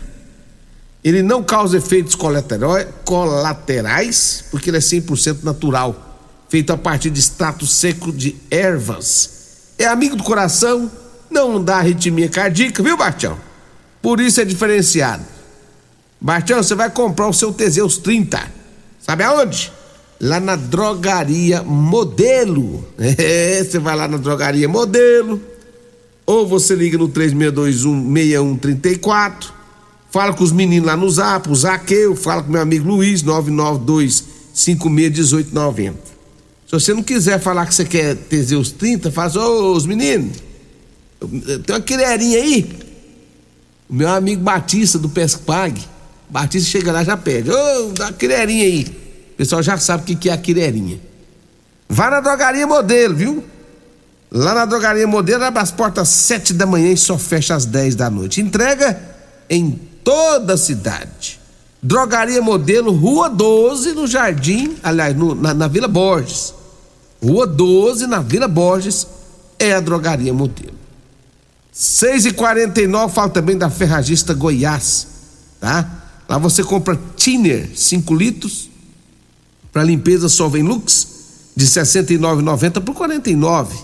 ele 1.05 1.23
não 1.23 1.43
causa 1.43 1.77
efeitos 1.77 2.15
colaterais, 3.05 4.47
porque 4.51 4.71
ele 4.71 4.79
é 4.79 4.81
100% 4.81 5.43
natural, 5.43 6.41
feito 6.49 6.73
a 6.73 6.79
partir 6.79 7.11
de 7.11 7.21
extrato 7.21 7.67
seco 7.67 8.11
de 8.11 8.35
ervas. 8.51 9.75
É 9.79 9.85
amigo 9.85 10.17
do 10.17 10.25
coração, 10.25 10.91
não 11.29 11.63
dá 11.63 11.77
arritmia 11.77 12.31
cardíaca, 12.31 12.83
viu, 12.83 12.97
Bastião? 12.97 13.39
Por 14.01 14.21
isso 14.21 14.41
é 14.41 14.45
diferenciado. 14.47 15.23
Bastião, 16.19 16.63
você 16.63 16.75
vai 16.75 16.89
comprar 16.89 17.29
o 17.29 17.35
seu 17.35 17.53
Teseus 17.53 17.99
30. 17.99 18.43
Sabe 19.03 19.23
aonde? 19.23 19.71
Lá 20.23 20.39
na 20.39 20.55
drogaria 20.55 21.65
Modelo. 21.65 22.87
É, 22.97 23.65
você 23.65 23.81
vai 23.81 23.97
lá 23.97 24.07
na 24.07 24.19
drogaria 24.19 24.69
Modelo. 24.69 25.43
Ou 26.25 26.47
você 26.47 26.77
liga 26.77 26.97
no 26.97 27.09
3621-6134. 27.09 29.51
Fala 30.09 30.33
com 30.33 30.45
os 30.45 30.53
meninos 30.53 30.87
lá 30.87 30.97
no 30.97 31.11
Zap, 31.11 31.51
o 31.51 31.55
Zaqueu. 31.55 32.15
Fala 32.15 32.45
com 32.45 32.53
meu 32.53 32.61
amigo 32.61 32.89
Luiz, 32.89 33.25
992-561890. 33.25 35.95
Se 36.67 36.73
você 36.73 36.95
não 36.95 37.03
quiser 37.03 37.41
falar 37.41 37.67
que 37.67 37.75
você 37.75 37.85
quer 37.85 38.15
Teseus 38.15 38.71
30, 38.71 39.11
faz, 39.11 39.35
ô, 39.35 39.73
os 39.73 39.85
meninos. 39.85 40.37
Tem 41.67 41.75
uma 41.75 41.81
quilherinha 41.81 42.39
aí? 42.39 42.71
O 43.91 43.95
meu 43.95 44.09
amigo 44.09 44.41
Batista 44.43 44.97
do 44.99 45.09
Pescpag, 45.09 45.83
Batista 46.31 46.71
chega 46.71 46.93
lá 46.93 47.03
já 47.05 47.17
pede, 47.17 47.51
ô, 47.51 47.93
dá 47.93 48.07
uma 48.07 48.13
quirerinha 48.13 48.65
aí. 48.65 49.02
O 49.33 49.37
pessoal 49.37 49.63
já 49.63 49.77
sabe 49.79 50.13
o 50.13 50.17
que, 50.17 50.29
é 50.29 50.33
a 50.33 50.37
quirerinha. 50.37 51.01
Vá 51.89 52.11
na 52.11 52.21
drogaria 52.21 52.67
modelo, 52.67 53.15
viu? 53.15 53.45
Lá 54.31 54.55
na 54.55 54.65
drogaria 54.65 55.07
modelo 55.07 55.45
abre 55.45 55.61
as 55.61 55.71
portas 55.71 56.03
às 56.03 56.09
sete 56.09 56.55
da 56.55 56.65
manhã 56.65 56.93
e 56.93 56.97
só 56.97 57.19
fecha 57.19 57.55
às 57.55 57.67
dez 57.67 57.95
da 57.95 58.09
noite. 58.09 58.41
Entrega 58.41 58.99
em 59.49 59.79
toda 60.03 60.55
a 60.55 60.57
cidade. 60.57 61.41
Drogaria 61.83 62.41
Modelo, 62.41 62.93
Rua 62.93 63.29
12, 63.29 63.93
no 63.93 64.07
Jardim, 64.07 64.77
aliás, 64.83 65.17
no, 65.17 65.35
na, 65.35 65.53
na 65.53 65.67
Vila 65.67 65.89
Borges. 65.89 66.55
Rua 67.21 67.47
12, 67.47 68.07
na 68.07 68.21
Vila 68.21 68.47
Borges, 68.47 69.07
é 69.59 69.75
a 69.75 69.81
Drogaria 69.81 70.33
Modelo. 70.33 70.75
6 71.73 72.27
e 72.27 72.33
49 72.33 73.13
fala 73.13 73.31
também 73.31 73.57
da 73.57 73.69
Ferragista 73.69 74.33
Goiás, 74.33 75.09
tá? 75.59 75.89
Lá 76.29 76.39
você 76.39 76.63
compra 76.63 76.99
Tiner 77.17 77.71
5 77.75 78.15
litros 78.15 78.71
para 79.73 79.83
limpeza 79.83 80.29
Solvem 80.29 80.63
Lux 80.63 81.09
de 81.57 81.67
69,90 81.67 82.81
por 82.81 82.95
49. 82.95 83.77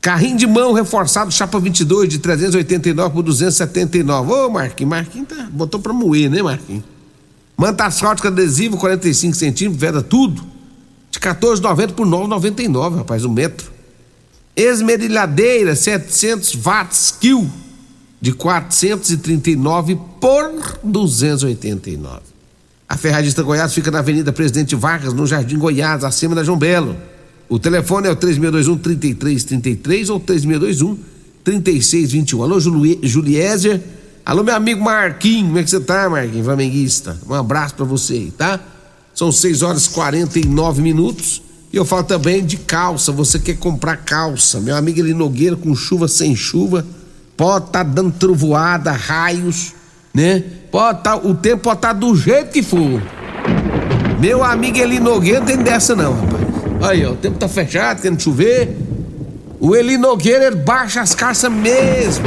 Carrinho 0.00 0.38
de 0.38 0.46
mão 0.46 0.72
reforçado 0.72 1.30
chapa 1.30 1.60
22 1.60 2.08
de 2.08 2.18
389 2.18 3.14
por 3.14 3.22
279. 3.22 4.32
Ô, 4.32 4.50
Marquinhos, 4.50 4.90
Marquinhos 4.90 5.28
tá, 5.28 5.48
botou 5.52 5.78
pra 5.78 5.92
moer, 5.92 6.30
né, 6.30 6.42
Marquinhos? 6.42 6.84
Manta 7.56 7.84
asfáltica 7.84 8.28
adesivo 8.28 8.78
45 8.78 9.36
centímetros, 9.36 9.78
veda 9.78 10.02
tudo. 10.02 10.42
De 11.10 11.18
14,90 11.18 11.92
por 11.92 12.06
9,99, 12.06 12.96
rapaz, 12.96 13.24
um 13.26 13.32
metro. 13.32 13.70
Esmerilhadeira 14.56 15.76
700 15.76 16.54
watts 16.64 17.14
kill 17.20 17.50
de 18.20 18.32
439 18.32 19.98
por 20.18 20.78
289. 20.82 22.29
A 22.90 22.96
Ferradista 22.96 23.40
Goiás 23.44 23.72
fica 23.72 23.88
na 23.88 24.00
Avenida 24.00 24.32
Presidente 24.32 24.74
Vargas, 24.74 25.12
no 25.12 25.24
Jardim 25.24 25.56
Goiás, 25.56 26.02
acima 26.02 26.34
da 26.34 26.42
João 26.42 26.58
Belo. 26.58 26.96
O 27.48 27.56
telefone 27.56 28.08
é 28.08 28.10
o 28.10 28.16
3621 28.16 28.78
3333 28.78 30.10
ou 30.10 30.18
3621 30.18 30.98
3621. 31.44 32.42
Alô, 32.42 32.58
Juliésia. 32.58 33.80
Alô, 34.26 34.42
meu 34.42 34.56
amigo 34.56 34.82
Marquinhos. 34.82 35.46
Como 35.46 35.58
é 35.58 35.62
que 35.62 35.70
você 35.70 35.78
tá, 35.78 36.10
Marquinhos? 36.10 36.44
Flamenguista. 36.44 37.16
Um 37.28 37.34
abraço 37.34 37.76
para 37.76 37.84
você, 37.84 38.32
tá? 38.36 38.58
São 39.14 39.30
6 39.30 39.62
horas 39.62 39.86
e 39.86 39.90
49 39.90 40.82
minutos. 40.82 41.42
E 41.72 41.76
eu 41.76 41.84
falo 41.84 42.02
também 42.02 42.44
de 42.44 42.56
calça. 42.56 43.12
Você 43.12 43.38
quer 43.38 43.56
comprar 43.56 43.98
calça? 43.98 44.58
Meu 44.58 44.74
amigo 44.74 44.98
Eli 44.98 45.14
Nogueira, 45.14 45.54
com 45.54 45.76
chuva 45.76 46.08
sem 46.08 46.34
chuva, 46.34 46.84
pode 47.36 47.70
tá 47.70 47.84
dando 47.84 48.10
trovoada, 48.10 48.90
raios 48.90 49.74
né? 50.14 50.44
Pode 50.70 51.02
tá, 51.02 51.16
o 51.16 51.34
tempo 51.34 51.64
pode 51.64 51.78
estar 51.78 51.88
tá 51.88 51.94
do 51.94 52.14
jeito 52.14 52.50
que 52.50 52.62
for. 52.62 53.02
Meu 54.20 54.44
amigo 54.44 54.78
Eli 54.78 55.00
Nogueira 55.00 55.40
não 55.40 55.46
tem 55.46 55.56
dessa 55.56 55.96
não, 55.96 56.12
rapaz. 56.12 56.44
Aí, 56.82 57.04
ó, 57.04 57.10
o 57.12 57.16
tempo 57.16 57.38
tá 57.38 57.48
fechado, 57.48 58.02
tendo 58.02 58.22
chover. 58.22 58.76
O 59.58 59.74
Eli 59.74 59.98
Nogueira 59.98 60.46
ele 60.46 60.56
baixa 60.56 61.00
as 61.00 61.14
caças 61.14 61.50
mesmo. 61.50 62.26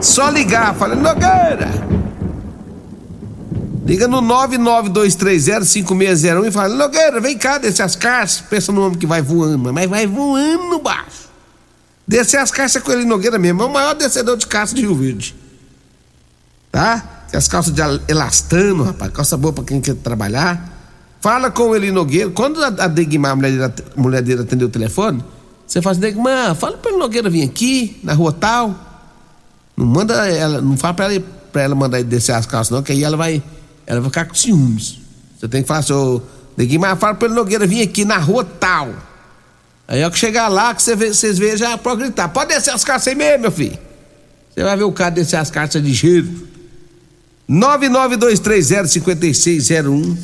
Só 0.00 0.30
ligar, 0.30 0.74
fala, 0.74 0.94
Nogueira! 0.94 1.90
Liga 3.86 4.06
no 4.06 4.22
992305601 4.22 6.46
e 6.46 6.50
fala, 6.50 6.74
Nogueira, 6.74 7.20
vem 7.20 7.36
cá, 7.36 7.58
desce 7.58 7.82
as 7.82 7.96
caças. 7.96 8.40
Pensa 8.42 8.72
no 8.72 8.86
homem 8.86 8.98
que 8.98 9.06
vai 9.06 9.20
voando, 9.20 9.72
mas 9.72 9.88
vai 9.88 10.06
voando 10.06 10.78
baixo. 10.78 11.28
Descer 12.06 12.38
as 12.38 12.50
caças 12.50 12.82
com 12.82 12.92
ele 12.92 13.04
Nogueira 13.04 13.38
mesmo, 13.38 13.62
é 13.62 13.66
o 13.66 13.72
maior 13.72 13.94
descedor 13.94 14.36
de 14.36 14.46
caça 14.46 14.74
de 14.74 14.82
Rio 14.82 14.94
Verde 14.94 15.34
tá? 16.70 17.24
As 17.32 17.46
calças 17.46 17.72
de 17.72 17.80
elastano, 18.08 18.84
rapaz, 18.84 19.12
calça 19.12 19.36
boa 19.36 19.52
pra 19.52 19.64
quem 19.64 19.80
quer 19.80 19.94
trabalhar. 19.94 20.78
Fala 21.20 21.50
com 21.50 21.64
o 21.64 21.76
Eli 21.76 21.92
Nogueira. 21.92 22.30
Quando 22.30 22.62
a, 22.62 22.66
a 22.66 22.88
Degmar, 22.88 23.32
a 23.32 23.36
mulher, 23.36 23.62
a 23.64 24.00
mulher 24.00 24.22
dele 24.22 24.42
atendeu 24.42 24.68
o 24.68 24.70
telefone, 24.70 25.22
você 25.66 25.80
fala 25.80 25.92
assim, 25.92 26.00
Degmar, 26.00 26.54
fala 26.54 26.78
Eli 26.84 26.96
Nogueira 26.96 27.30
vir 27.30 27.44
aqui, 27.44 28.00
na 28.02 28.14
rua 28.14 28.32
tal. 28.32 28.74
Não 29.76 29.86
manda 29.86 30.28
ela, 30.28 30.60
não 30.60 30.76
fala 30.76 30.94
pra 30.94 31.12
ela, 31.12 31.24
pra 31.52 31.62
ela 31.62 31.74
mandar 31.74 32.00
ele 32.00 32.08
descer 32.08 32.34
as 32.34 32.46
calças, 32.46 32.70
não, 32.70 32.82
que 32.82 32.92
aí 32.92 33.04
ela 33.04 33.16
vai, 33.16 33.42
ela 33.86 34.00
vai 34.00 34.10
ficar 34.10 34.24
com 34.24 34.34
ciúmes. 34.34 34.98
Você 35.38 35.46
tem 35.46 35.62
que 35.62 35.68
falar 35.68 35.80
assim, 35.80 35.92
ô, 35.92 36.20
Degmar, 36.56 36.96
fala 36.96 37.16
Eli 37.20 37.34
Nogueira 37.34 37.66
vir 37.66 37.82
aqui 37.82 38.04
na 38.04 38.18
rua 38.18 38.44
tal. 38.44 38.94
Aí 39.86 40.02
é 40.02 40.10
que 40.10 40.18
chegar 40.18 40.48
lá, 40.48 40.74
que 40.74 40.82
vocês 40.82 41.38
vejam, 41.38 41.68
já 41.68 41.76
pode 41.76 42.02
gritar, 42.02 42.28
pode 42.28 42.54
descer 42.54 42.72
as 42.72 42.84
calças 42.84 43.08
aí 43.08 43.14
mesmo, 43.14 43.42
meu 43.42 43.50
filho. 43.50 43.78
Você 44.54 44.62
vai 44.62 44.76
ver 44.76 44.84
o 44.84 44.92
cara 44.92 45.10
descer 45.10 45.36
as 45.36 45.50
calças 45.50 45.82
de 45.82 45.92
giro. 45.92 46.48
992305601 47.50 50.16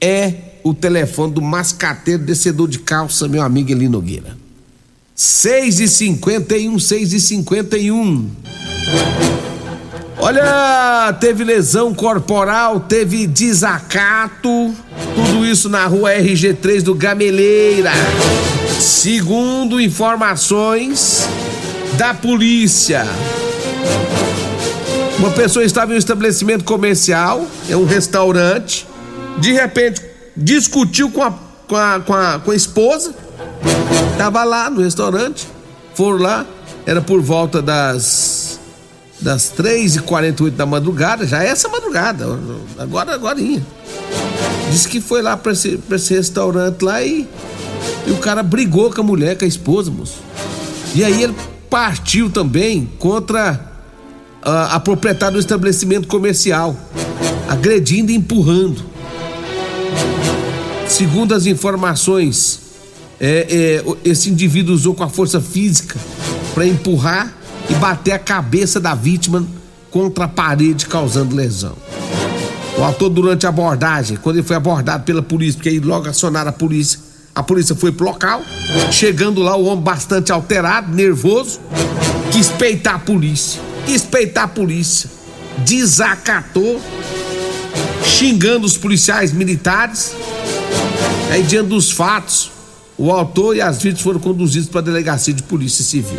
é 0.00 0.34
o 0.64 0.74
telefone 0.74 1.34
do 1.34 1.40
mascateiro 1.40 2.24
descedor 2.24 2.68
de 2.68 2.80
calça, 2.80 3.28
meu 3.28 3.42
amigo 3.42 3.70
Eli 3.70 3.88
Nogueira. 3.88 4.36
6 5.14 5.78
e 5.80 5.88
51 5.88 6.78
6 6.78 7.12
e 7.12 7.20
51 7.20 8.30
Olha, 10.20 11.12
teve 11.20 11.44
lesão 11.44 11.94
corporal, 11.94 12.80
teve 12.80 13.24
desacato, 13.26 14.74
tudo 15.14 15.46
isso 15.46 15.68
na 15.68 15.86
rua 15.86 16.12
RG3 16.12 16.82
do 16.82 16.92
Gameleira. 16.94 17.92
Segundo 18.80 19.80
informações 19.80 21.28
da 21.96 22.14
polícia. 22.14 23.06
Uma 25.18 25.30
pessoa 25.32 25.64
estava 25.64 25.92
em 25.92 25.96
um 25.96 25.98
estabelecimento 25.98 26.62
comercial, 26.62 27.44
é 27.68 27.76
um 27.76 27.84
restaurante, 27.84 28.86
de 29.38 29.52
repente 29.52 30.00
discutiu 30.36 31.10
com 31.10 31.24
a, 31.24 31.34
com 31.66 31.76
a, 31.76 32.00
com 32.00 32.14
a, 32.14 32.38
com 32.38 32.50
a 32.52 32.54
esposa, 32.54 33.12
estava 34.12 34.44
lá 34.44 34.70
no 34.70 34.80
restaurante, 34.80 35.48
foram 35.92 36.18
lá, 36.18 36.46
era 36.86 37.00
por 37.00 37.20
volta 37.20 37.60
das 37.60 38.60
das 39.20 39.52
3h48 39.58 40.50
da 40.50 40.64
madrugada, 40.64 41.26
já 41.26 41.42
é 41.42 41.48
essa 41.48 41.68
madrugada, 41.68 42.24
agora, 42.78 43.12
agora. 43.12 43.36
Disse 44.70 44.88
que 44.88 45.00
foi 45.00 45.20
lá 45.22 45.36
para 45.36 45.50
esse, 45.50 45.80
esse 45.90 46.14
restaurante 46.14 46.82
lá 46.82 47.02
e, 47.02 47.28
e 48.06 48.10
o 48.12 48.18
cara 48.18 48.44
brigou 48.44 48.92
com 48.92 49.00
a 49.00 49.04
mulher, 49.04 49.36
com 49.36 49.44
a 49.44 49.48
esposa, 49.48 49.90
moço. 49.90 50.22
E 50.94 51.02
aí 51.02 51.24
ele 51.24 51.34
partiu 51.68 52.30
também 52.30 52.88
contra 53.00 53.67
a, 54.48 54.76
a 54.76 54.80
proprietária 54.80 55.34
do 55.34 55.38
estabelecimento 55.38 56.08
comercial, 56.08 56.76
agredindo 57.48 58.10
e 58.10 58.14
empurrando. 58.14 58.82
Segundo 60.86 61.34
as 61.34 61.46
informações, 61.46 62.60
é, 63.20 63.82
é, 63.84 64.08
esse 64.08 64.30
indivíduo 64.30 64.74
usou 64.74 64.94
com 64.94 65.04
a 65.04 65.08
força 65.08 65.40
física 65.40 65.98
para 66.54 66.66
empurrar 66.66 67.34
e 67.68 67.74
bater 67.74 68.12
a 68.12 68.18
cabeça 68.18 68.80
da 68.80 68.94
vítima 68.94 69.46
contra 69.90 70.24
a 70.24 70.28
parede, 70.28 70.86
causando 70.86 71.36
lesão. 71.36 71.76
O 72.78 72.82
autor, 72.82 73.10
durante 73.10 73.44
a 73.44 73.48
abordagem, 73.48 74.16
quando 74.16 74.36
ele 74.36 74.46
foi 74.46 74.56
abordado 74.56 75.02
pela 75.04 75.20
polícia, 75.20 75.56
porque 75.56 75.68
aí 75.68 75.80
logo 75.80 76.08
acionaram 76.08 76.50
a 76.50 76.52
polícia, 76.52 77.00
a 77.34 77.42
polícia 77.42 77.74
foi 77.74 77.92
pro 77.92 78.06
local. 78.06 78.42
Chegando 78.90 79.42
lá, 79.42 79.56
o 79.56 79.64
homem 79.64 79.82
bastante 79.82 80.32
alterado, 80.32 80.94
nervoso, 80.94 81.60
quis 82.30 82.48
peitar 82.48 82.94
a 82.94 82.98
polícia 82.98 83.60
respeitar 83.88 84.44
a 84.44 84.48
polícia, 84.48 85.10
desacatou, 85.58 86.80
xingando 88.04 88.66
os 88.66 88.76
policiais 88.76 89.32
militares. 89.32 90.12
Aí, 91.30 91.42
diante 91.42 91.68
dos 91.68 91.90
fatos, 91.90 92.50
o 92.96 93.10
autor 93.10 93.56
e 93.56 93.60
as 93.60 93.78
vítimas 93.78 94.02
foram 94.02 94.20
conduzidos 94.20 94.68
para 94.68 94.80
a 94.80 94.84
delegacia 94.84 95.32
de 95.32 95.42
polícia 95.42 95.84
civil. 95.84 96.18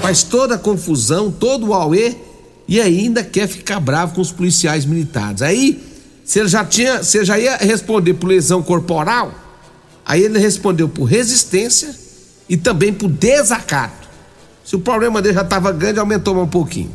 Faz 0.00 0.22
toda 0.22 0.54
a 0.54 0.58
confusão, 0.58 1.30
todo 1.30 1.68
o 1.68 1.74
auê 1.74 2.14
e 2.68 2.80
ainda 2.80 3.22
quer 3.22 3.48
ficar 3.48 3.80
bravo 3.80 4.14
com 4.14 4.20
os 4.20 4.30
policiais 4.30 4.84
militares. 4.84 5.42
Aí, 5.42 5.82
se 6.24 6.38
ele 6.38 6.48
já 6.48 6.64
tinha, 6.64 7.02
se 7.02 7.24
já 7.24 7.38
ia 7.38 7.56
responder 7.56 8.14
por 8.14 8.28
lesão 8.28 8.62
corporal, 8.62 9.34
aí 10.04 10.22
ele 10.22 10.38
respondeu 10.38 10.88
por 10.88 11.04
resistência 11.04 11.94
e 12.48 12.56
também 12.56 12.92
por 12.92 13.08
desacato. 13.08 14.03
Se 14.64 14.74
o 14.74 14.78
problema 14.78 15.20
dele 15.20 15.34
já 15.34 15.42
estava 15.42 15.70
grande, 15.72 15.98
aumentou 15.98 16.42
um 16.42 16.48
pouquinho. 16.48 16.90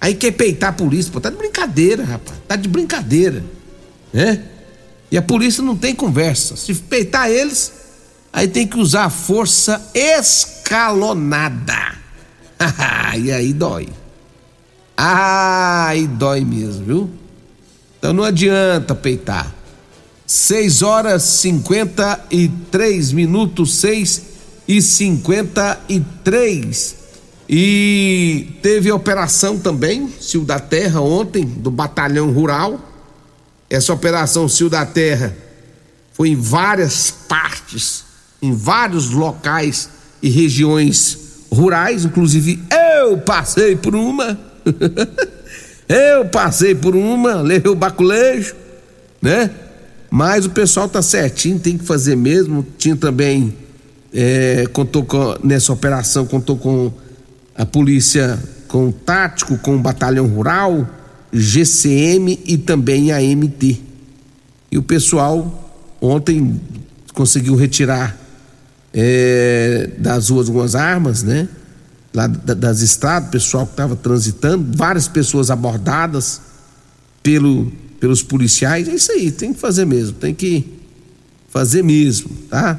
Aí 0.00 0.14
quer 0.14 0.32
peitar 0.32 0.70
a 0.70 0.72
polícia, 0.72 1.12
pô, 1.12 1.20
tá 1.20 1.28
de 1.28 1.36
brincadeira, 1.36 2.04
rapaz. 2.04 2.38
Tá 2.46 2.56
de 2.56 2.68
brincadeira. 2.68 3.44
Né? 4.12 4.42
E 5.10 5.18
a 5.18 5.22
polícia 5.22 5.62
não 5.62 5.76
tem 5.76 5.94
conversa. 5.94 6.56
Se 6.56 6.74
peitar 6.74 7.28
eles, 7.28 7.72
aí 8.32 8.48
tem 8.48 8.66
que 8.66 8.78
usar 8.78 9.10
força 9.10 9.90
escalonada. 9.92 11.98
e 13.18 13.30
aí 13.30 13.52
dói. 13.52 13.88
Ai, 14.96 16.06
dói 16.06 16.44
mesmo, 16.44 16.84
viu? 16.84 17.10
Então 17.98 18.12
não 18.12 18.24
adianta 18.24 18.94
peitar. 18.94 19.54
6 20.26 20.82
horas 20.82 21.22
53 21.22 23.12
minutos, 23.12 23.76
6 23.76 24.37
e 24.68 24.80
53. 24.82 26.96
E 27.48 28.58
teve 28.60 28.92
operação 28.92 29.58
também, 29.58 30.12
Cio 30.20 30.44
da 30.44 30.60
Terra, 30.60 31.00
ontem, 31.00 31.46
do 31.46 31.70
Batalhão 31.70 32.30
Rural. 32.30 32.78
Essa 33.70 33.94
operação 33.94 34.46
Cio 34.48 34.68
da 34.68 34.84
Terra 34.84 35.34
foi 36.12 36.28
em 36.28 36.36
várias 36.36 37.10
partes, 37.10 38.04
em 38.42 38.52
vários 38.52 39.08
locais 39.10 39.88
e 40.20 40.28
regiões 40.28 41.16
rurais, 41.50 42.04
inclusive 42.04 42.62
eu 43.00 43.16
passei 43.18 43.76
por 43.76 43.94
uma. 43.94 44.38
eu 45.88 46.26
passei 46.26 46.74
por 46.74 46.94
uma, 46.94 47.40
levei 47.40 47.72
o 47.72 47.74
baculejo, 47.74 48.54
né? 49.22 49.50
Mas 50.10 50.44
o 50.44 50.50
pessoal 50.50 50.86
tá 50.88 51.00
certinho, 51.00 51.58
tem 51.58 51.78
que 51.78 51.84
fazer 51.84 52.16
mesmo. 52.16 52.66
Tinha 52.76 52.96
também 52.96 53.54
é, 54.12 54.66
contou 54.72 55.04
com, 55.04 55.36
nessa 55.42 55.72
operação, 55.72 56.26
contou 56.26 56.56
com 56.56 56.92
a 57.54 57.66
polícia, 57.66 58.38
com 58.66 58.88
o 58.88 58.92
tático, 58.92 59.58
com 59.58 59.76
o 59.76 59.78
batalhão 59.78 60.26
rural, 60.26 60.88
GCM 61.32 62.38
e 62.44 62.56
também 62.56 63.12
a 63.12 63.20
MT. 63.20 63.80
E 64.70 64.78
o 64.78 64.82
pessoal 64.82 65.72
ontem 66.00 66.60
conseguiu 67.12 67.54
retirar 67.56 68.16
é, 68.92 69.90
das 69.98 70.28
ruas 70.30 70.48
algumas 70.48 70.74
armas, 70.74 71.22
né? 71.22 71.48
Lá 72.14 72.26
das 72.26 72.80
estradas, 72.80 73.28
pessoal 73.30 73.66
que 73.66 73.72
estava 73.72 73.94
transitando, 73.94 74.76
várias 74.76 75.06
pessoas 75.06 75.50
abordadas 75.50 76.40
pelo, 77.22 77.70
pelos 78.00 78.22
policiais. 78.22 78.88
É 78.88 78.94
isso 78.94 79.12
aí, 79.12 79.30
tem 79.30 79.52
que 79.52 79.60
fazer 79.60 79.84
mesmo, 79.84 80.14
tem 80.14 80.34
que 80.34 80.64
fazer 81.50 81.82
mesmo, 81.82 82.30
tá? 82.48 82.78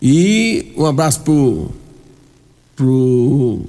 E 0.00 0.72
um 0.76 0.84
abraço 0.84 1.20
pro, 1.20 1.70
pro 2.74 3.64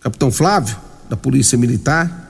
capitão 0.00 0.30
Flávio, 0.30 0.76
da 1.08 1.16
Polícia 1.16 1.56
Militar, 1.56 2.20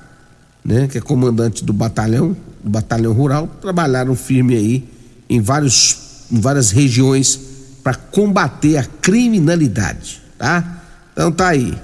né, 0.65 0.87
que 0.89 0.99
é 0.99 1.01
comandante 1.01 1.65
do 1.65 1.73
batalhão, 1.73 2.37
do 2.63 2.71
batalhão 2.71 3.13
rural, 3.13 3.49
trabalharam 3.61 4.15
firme 4.15 4.55
aí 4.55 4.89
em, 5.29 5.41
vários, 5.41 6.27
em 6.31 6.41
várias 6.41 6.71
regiões 6.71 7.41
para 7.83 7.95
combater 7.95 8.77
a 8.77 8.85
criminalidade, 8.85 10.23
tá? 10.39 10.83
Então 11.13 11.33
tá 11.33 11.49
aí. 11.49 11.77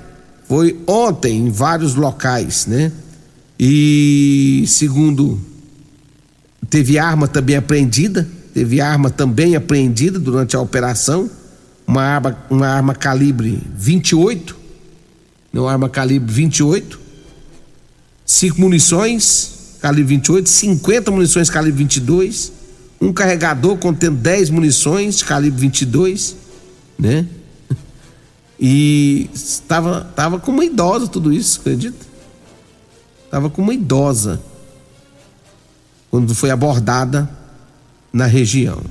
Foi 0.46 0.80
ontem 0.86 1.46
em 1.46 1.50
vários 1.50 1.94
locais, 1.94 2.66
né? 2.66 2.92
E 3.58 4.64
segundo 4.68 5.40
teve 6.70 6.98
arma 6.98 7.26
também 7.26 7.56
apreendida, 7.56 8.28
teve 8.52 8.80
arma 8.80 9.10
também 9.10 9.56
apreendida 9.56 10.18
durante 10.18 10.56
a 10.56 10.60
operação, 10.60 11.30
uma 11.86 12.02
arma, 12.02 12.38
uma 12.50 12.68
arma 12.68 12.94
calibre 12.94 13.62
28, 13.74 14.56
uma 15.52 15.70
arma 15.70 15.88
calibre 15.88 16.32
28, 16.32 17.00
cinco 18.24 18.60
munições 18.60 19.58
calibre 19.80 20.16
28, 20.16 20.48
50 20.48 21.10
munições 21.10 21.48
calibre 21.48 21.84
22, 21.84 22.52
um 23.00 23.12
carregador 23.12 23.76
contendo 23.78 24.16
10 24.16 24.50
munições 24.50 25.22
calibre 25.22 25.60
22, 25.60 26.36
né? 26.98 27.26
E 28.60 29.30
estava 29.32 30.00
tava 30.16 30.40
com 30.40 30.50
uma 30.50 30.64
idosa 30.64 31.06
tudo 31.06 31.32
isso, 31.32 31.60
acredita? 31.60 32.04
Estava 33.24 33.48
com 33.48 33.62
uma 33.62 33.72
idosa. 33.72 34.42
Quando 36.10 36.34
foi 36.34 36.50
abordada 36.50 37.30
na 38.18 38.26
região. 38.26 38.82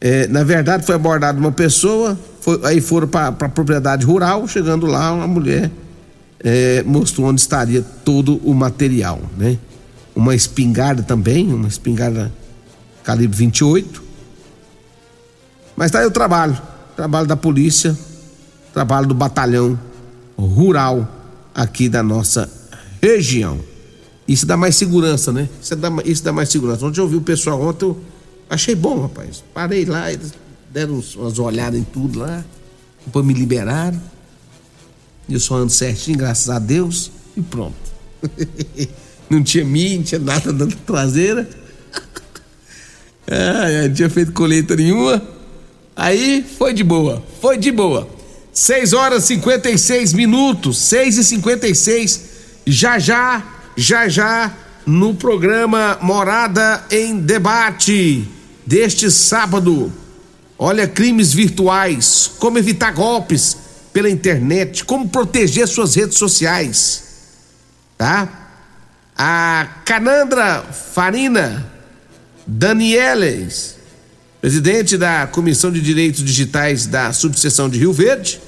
É, 0.00 0.26
na 0.26 0.42
verdade, 0.42 0.84
foi 0.84 0.96
abordada 0.96 1.38
uma 1.38 1.52
pessoa, 1.52 2.18
foi, 2.40 2.60
aí 2.64 2.80
foram 2.80 3.06
para 3.06 3.28
a 3.28 3.48
propriedade 3.48 4.04
rural, 4.04 4.48
chegando 4.48 4.84
lá, 4.84 5.12
uma 5.12 5.28
mulher 5.28 5.70
é, 6.42 6.82
mostrou 6.82 7.28
onde 7.28 7.40
estaria 7.40 7.84
todo 8.04 8.40
o 8.44 8.52
material, 8.52 9.20
né? 9.38 9.56
Uma 10.14 10.34
espingarda 10.34 11.02
também, 11.04 11.52
uma 11.54 11.68
espingarda 11.68 12.32
calibre 13.04 13.36
28. 13.36 14.02
Mas 15.76 15.92
tá 15.92 16.00
aí 16.00 16.06
o 16.06 16.10
trabalho, 16.10 16.60
trabalho 16.96 17.28
da 17.28 17.36
polícia, 17.36 17.96
trabalho 18.74 19.06
do 19.06 19.14
batalhão 19.14 19.78
rural 20.36 21.08
aqui 21.54 21.88
da 21.88 22.02
nossa 22.02 22.50
região. 23.00 23.60
Isso 24.26 24.46
dá 24.46 24.56
mais 24.56 24.74
segurança, 24.74 25.32
né? 25.32 25.48
Isso 25.62 25.76
dá, 25.76 25.88
isso 26.04 26.24
dá 26.24 26.32
mais 26.32 26.48
segurança. 26.48 26.84
Ontem 26.84 26.98
eu 26.98 27.04
ouvi 27.04 27.16
o 27.16 27.22
pessoal 27.22 27.60
ontem, 27.62 27.86
eu 27.86 28.00
achei 28.52 28.74
bom, 28.74 29.00
rapaz. 29.00 29.42
Parei 29.54 29.84
lá, 29.84 30.12
eles 30.12 30.32
deram 30.70 31.02
umas 31.16 31.38
olhadas 31.38 31.78
em 31.78 31.84
tudo 31.84 32.20
lá, 32.20 32.44
depois 33.04 33.24
me 33.24 33.32
liberaram. 33.32 34.00
Eu 35.28 35.40
só 35.40 35.56
ando 35.56 35.72
certinho, 35.72 36.18
graças 36.18 36.50
a 36.50 36.58
Deus, 36.58 37.10
e 37.36 37.40
pronto. 37.40 37.74
não 39.30 39.42
tinha 39.42 39.64
mim, 39.64 39.98
não 39.98 40.02
tinha 40.02 40.20
nada 40.20 40.52
na 40.52 40.66
traseira. 40.66 41.48
ah, 43.26 43.86
não 43.88 43.94
tinha 43.94 44.10
feito 44.10 44.32
colheita 44.32 44.76
nenhuma. 44.76 45.22
Aí 45.96 46.44
foi 46.58 46.74
de 46.74 46.84
boa, 46.84 47.22
foi 47.40 47.56
de 47.56 47.70
boa. 47.70 48.08
6 48.52 48.92
horas 48.92 49.24
e 49.24 49.26
56 49.28 50.12
minutos, 50.12 50.78
6 50.78 51.18
e 51.18 51.24
56 51.24 52.32
já 52.66 52.98
já, 52.98 53.42
já 53.76 54.08
já, 54.08 54.54
no 54.84 55.14
programa 55.14 55.98
Morada 56.02 56.84
em 56.90 57.18
Debate 57.18 58.28
deste 58.66 59.10
sábado. 59.10 59.92
Olha, 60.58 60.86
crimes 60.86 61.32
virtuais, 61.32 62.30
como 62.38 62.58
evitar 62.58 62.92
golpes 62.92 63.56
pela 63.92 64.08
internet, 64.08 64.84
como 64.84 65.08
proteger 65.08 65.66
suas 65.66 65.94
redes 65.94 66.16
sociais, 66.16 67.02
tá? 67.98 68.50
A 69.16 69.68
Canandra 69.84 70.62
Farina 70.62 71.70
Danieles, 72.46 73.76
presidente 74.40 74.96
da 74.96 75.26
Comissão 75.26 75.70
de 75.70 75.80
Direitos 75.80 76.24
Digitais 76.24 76.86
da 76.86 77.12
Subseção 77.12 77.68
de 77.68 77.78
Rio 77.78 77.92
Verde, 77.92 78.40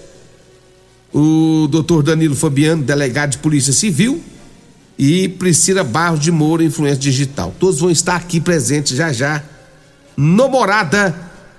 o 1.12 1.68
doutor 1.70 2.02
Danilo 2.02 2.34
Fabiano, 2.34 2.82
delegado 2.82 3.30
de 3.30 3.38
Polícia 3.38 3.72
Civil, 3.72 4.22
e 4.98 5.28
Priscila 5.28 5.84
Barros 5.84 6.20
de 6.20 6.30
Moura, 6.30 6.64
influência 6.64 6.98
digital. 6.98 7.54
Todos 7.58 7.80
vão 7.80 7.90
estar 7.90 8.16
aqui 8.16 8.40
presentes 8.40 8.96
já 8.96 9.12
já 9.12 9.42
no 10.16 10.48
Morada 10.48 11.14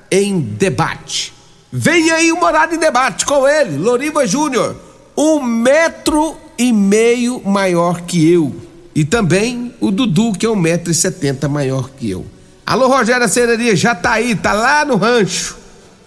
em 0.09 0.39
Debate. 0.39 1.33
Vem 1.71 2.11
aí 2.11 2.31
o 2.31 2.39
Morada 2.39 2.75
em 2.75 2.79
Debate 2.79 3.25
com 3.25 3.47
ele, 3.47 3.77
Loriva 3.77 4.25
Júnior, 4.25 4.75
um 5.17 5.41
metro 5.41 6.37
e 6.57 6.71
meio 6.71 7.41
maior 7.43 8.01
que 8.01 8.31
eu. 8.31 8.55
E 8.95 9.03
também 9.03 9.73
o 9.81 9.91
Dudu, 9.91 10.31
que 10.31 10.45
é 10.45 10.49
um 10.49 10.55
metro 10.55 10.89
e 10.91 10.95
setenta 10.95 11.49
maior 11.49 11.89
que 11.89 12.09
eu. 12.09 12.25
Alô, 12.65 12.87
Rogério 12.87 13.25
Acereria, 13.25 13.75
já 13.75 13.93
tá 13.93 14.13
aí, 14.13 14.35
tá 14.35 14.53
lá 14.53 14.85
no 14.85 14.95
rancho. 14.95 15.57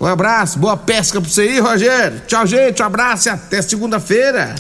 Um 0.01 0.07
abraço, 0.07 0.59
boa 0.59 0.77
pesca 0.77 1.21
pra 1.21 1.29
você 1.29 1.43
aí, 1.43 1.59
Rogério. 1.59 2.23
Tchau, 2.27 2.47
gente, 2.47 2.81
um 2.81 2.87
abraço 2.87 3.29
e 3.29 3.31
até 3.31 3.61
segunda-feira. 3.61 4.57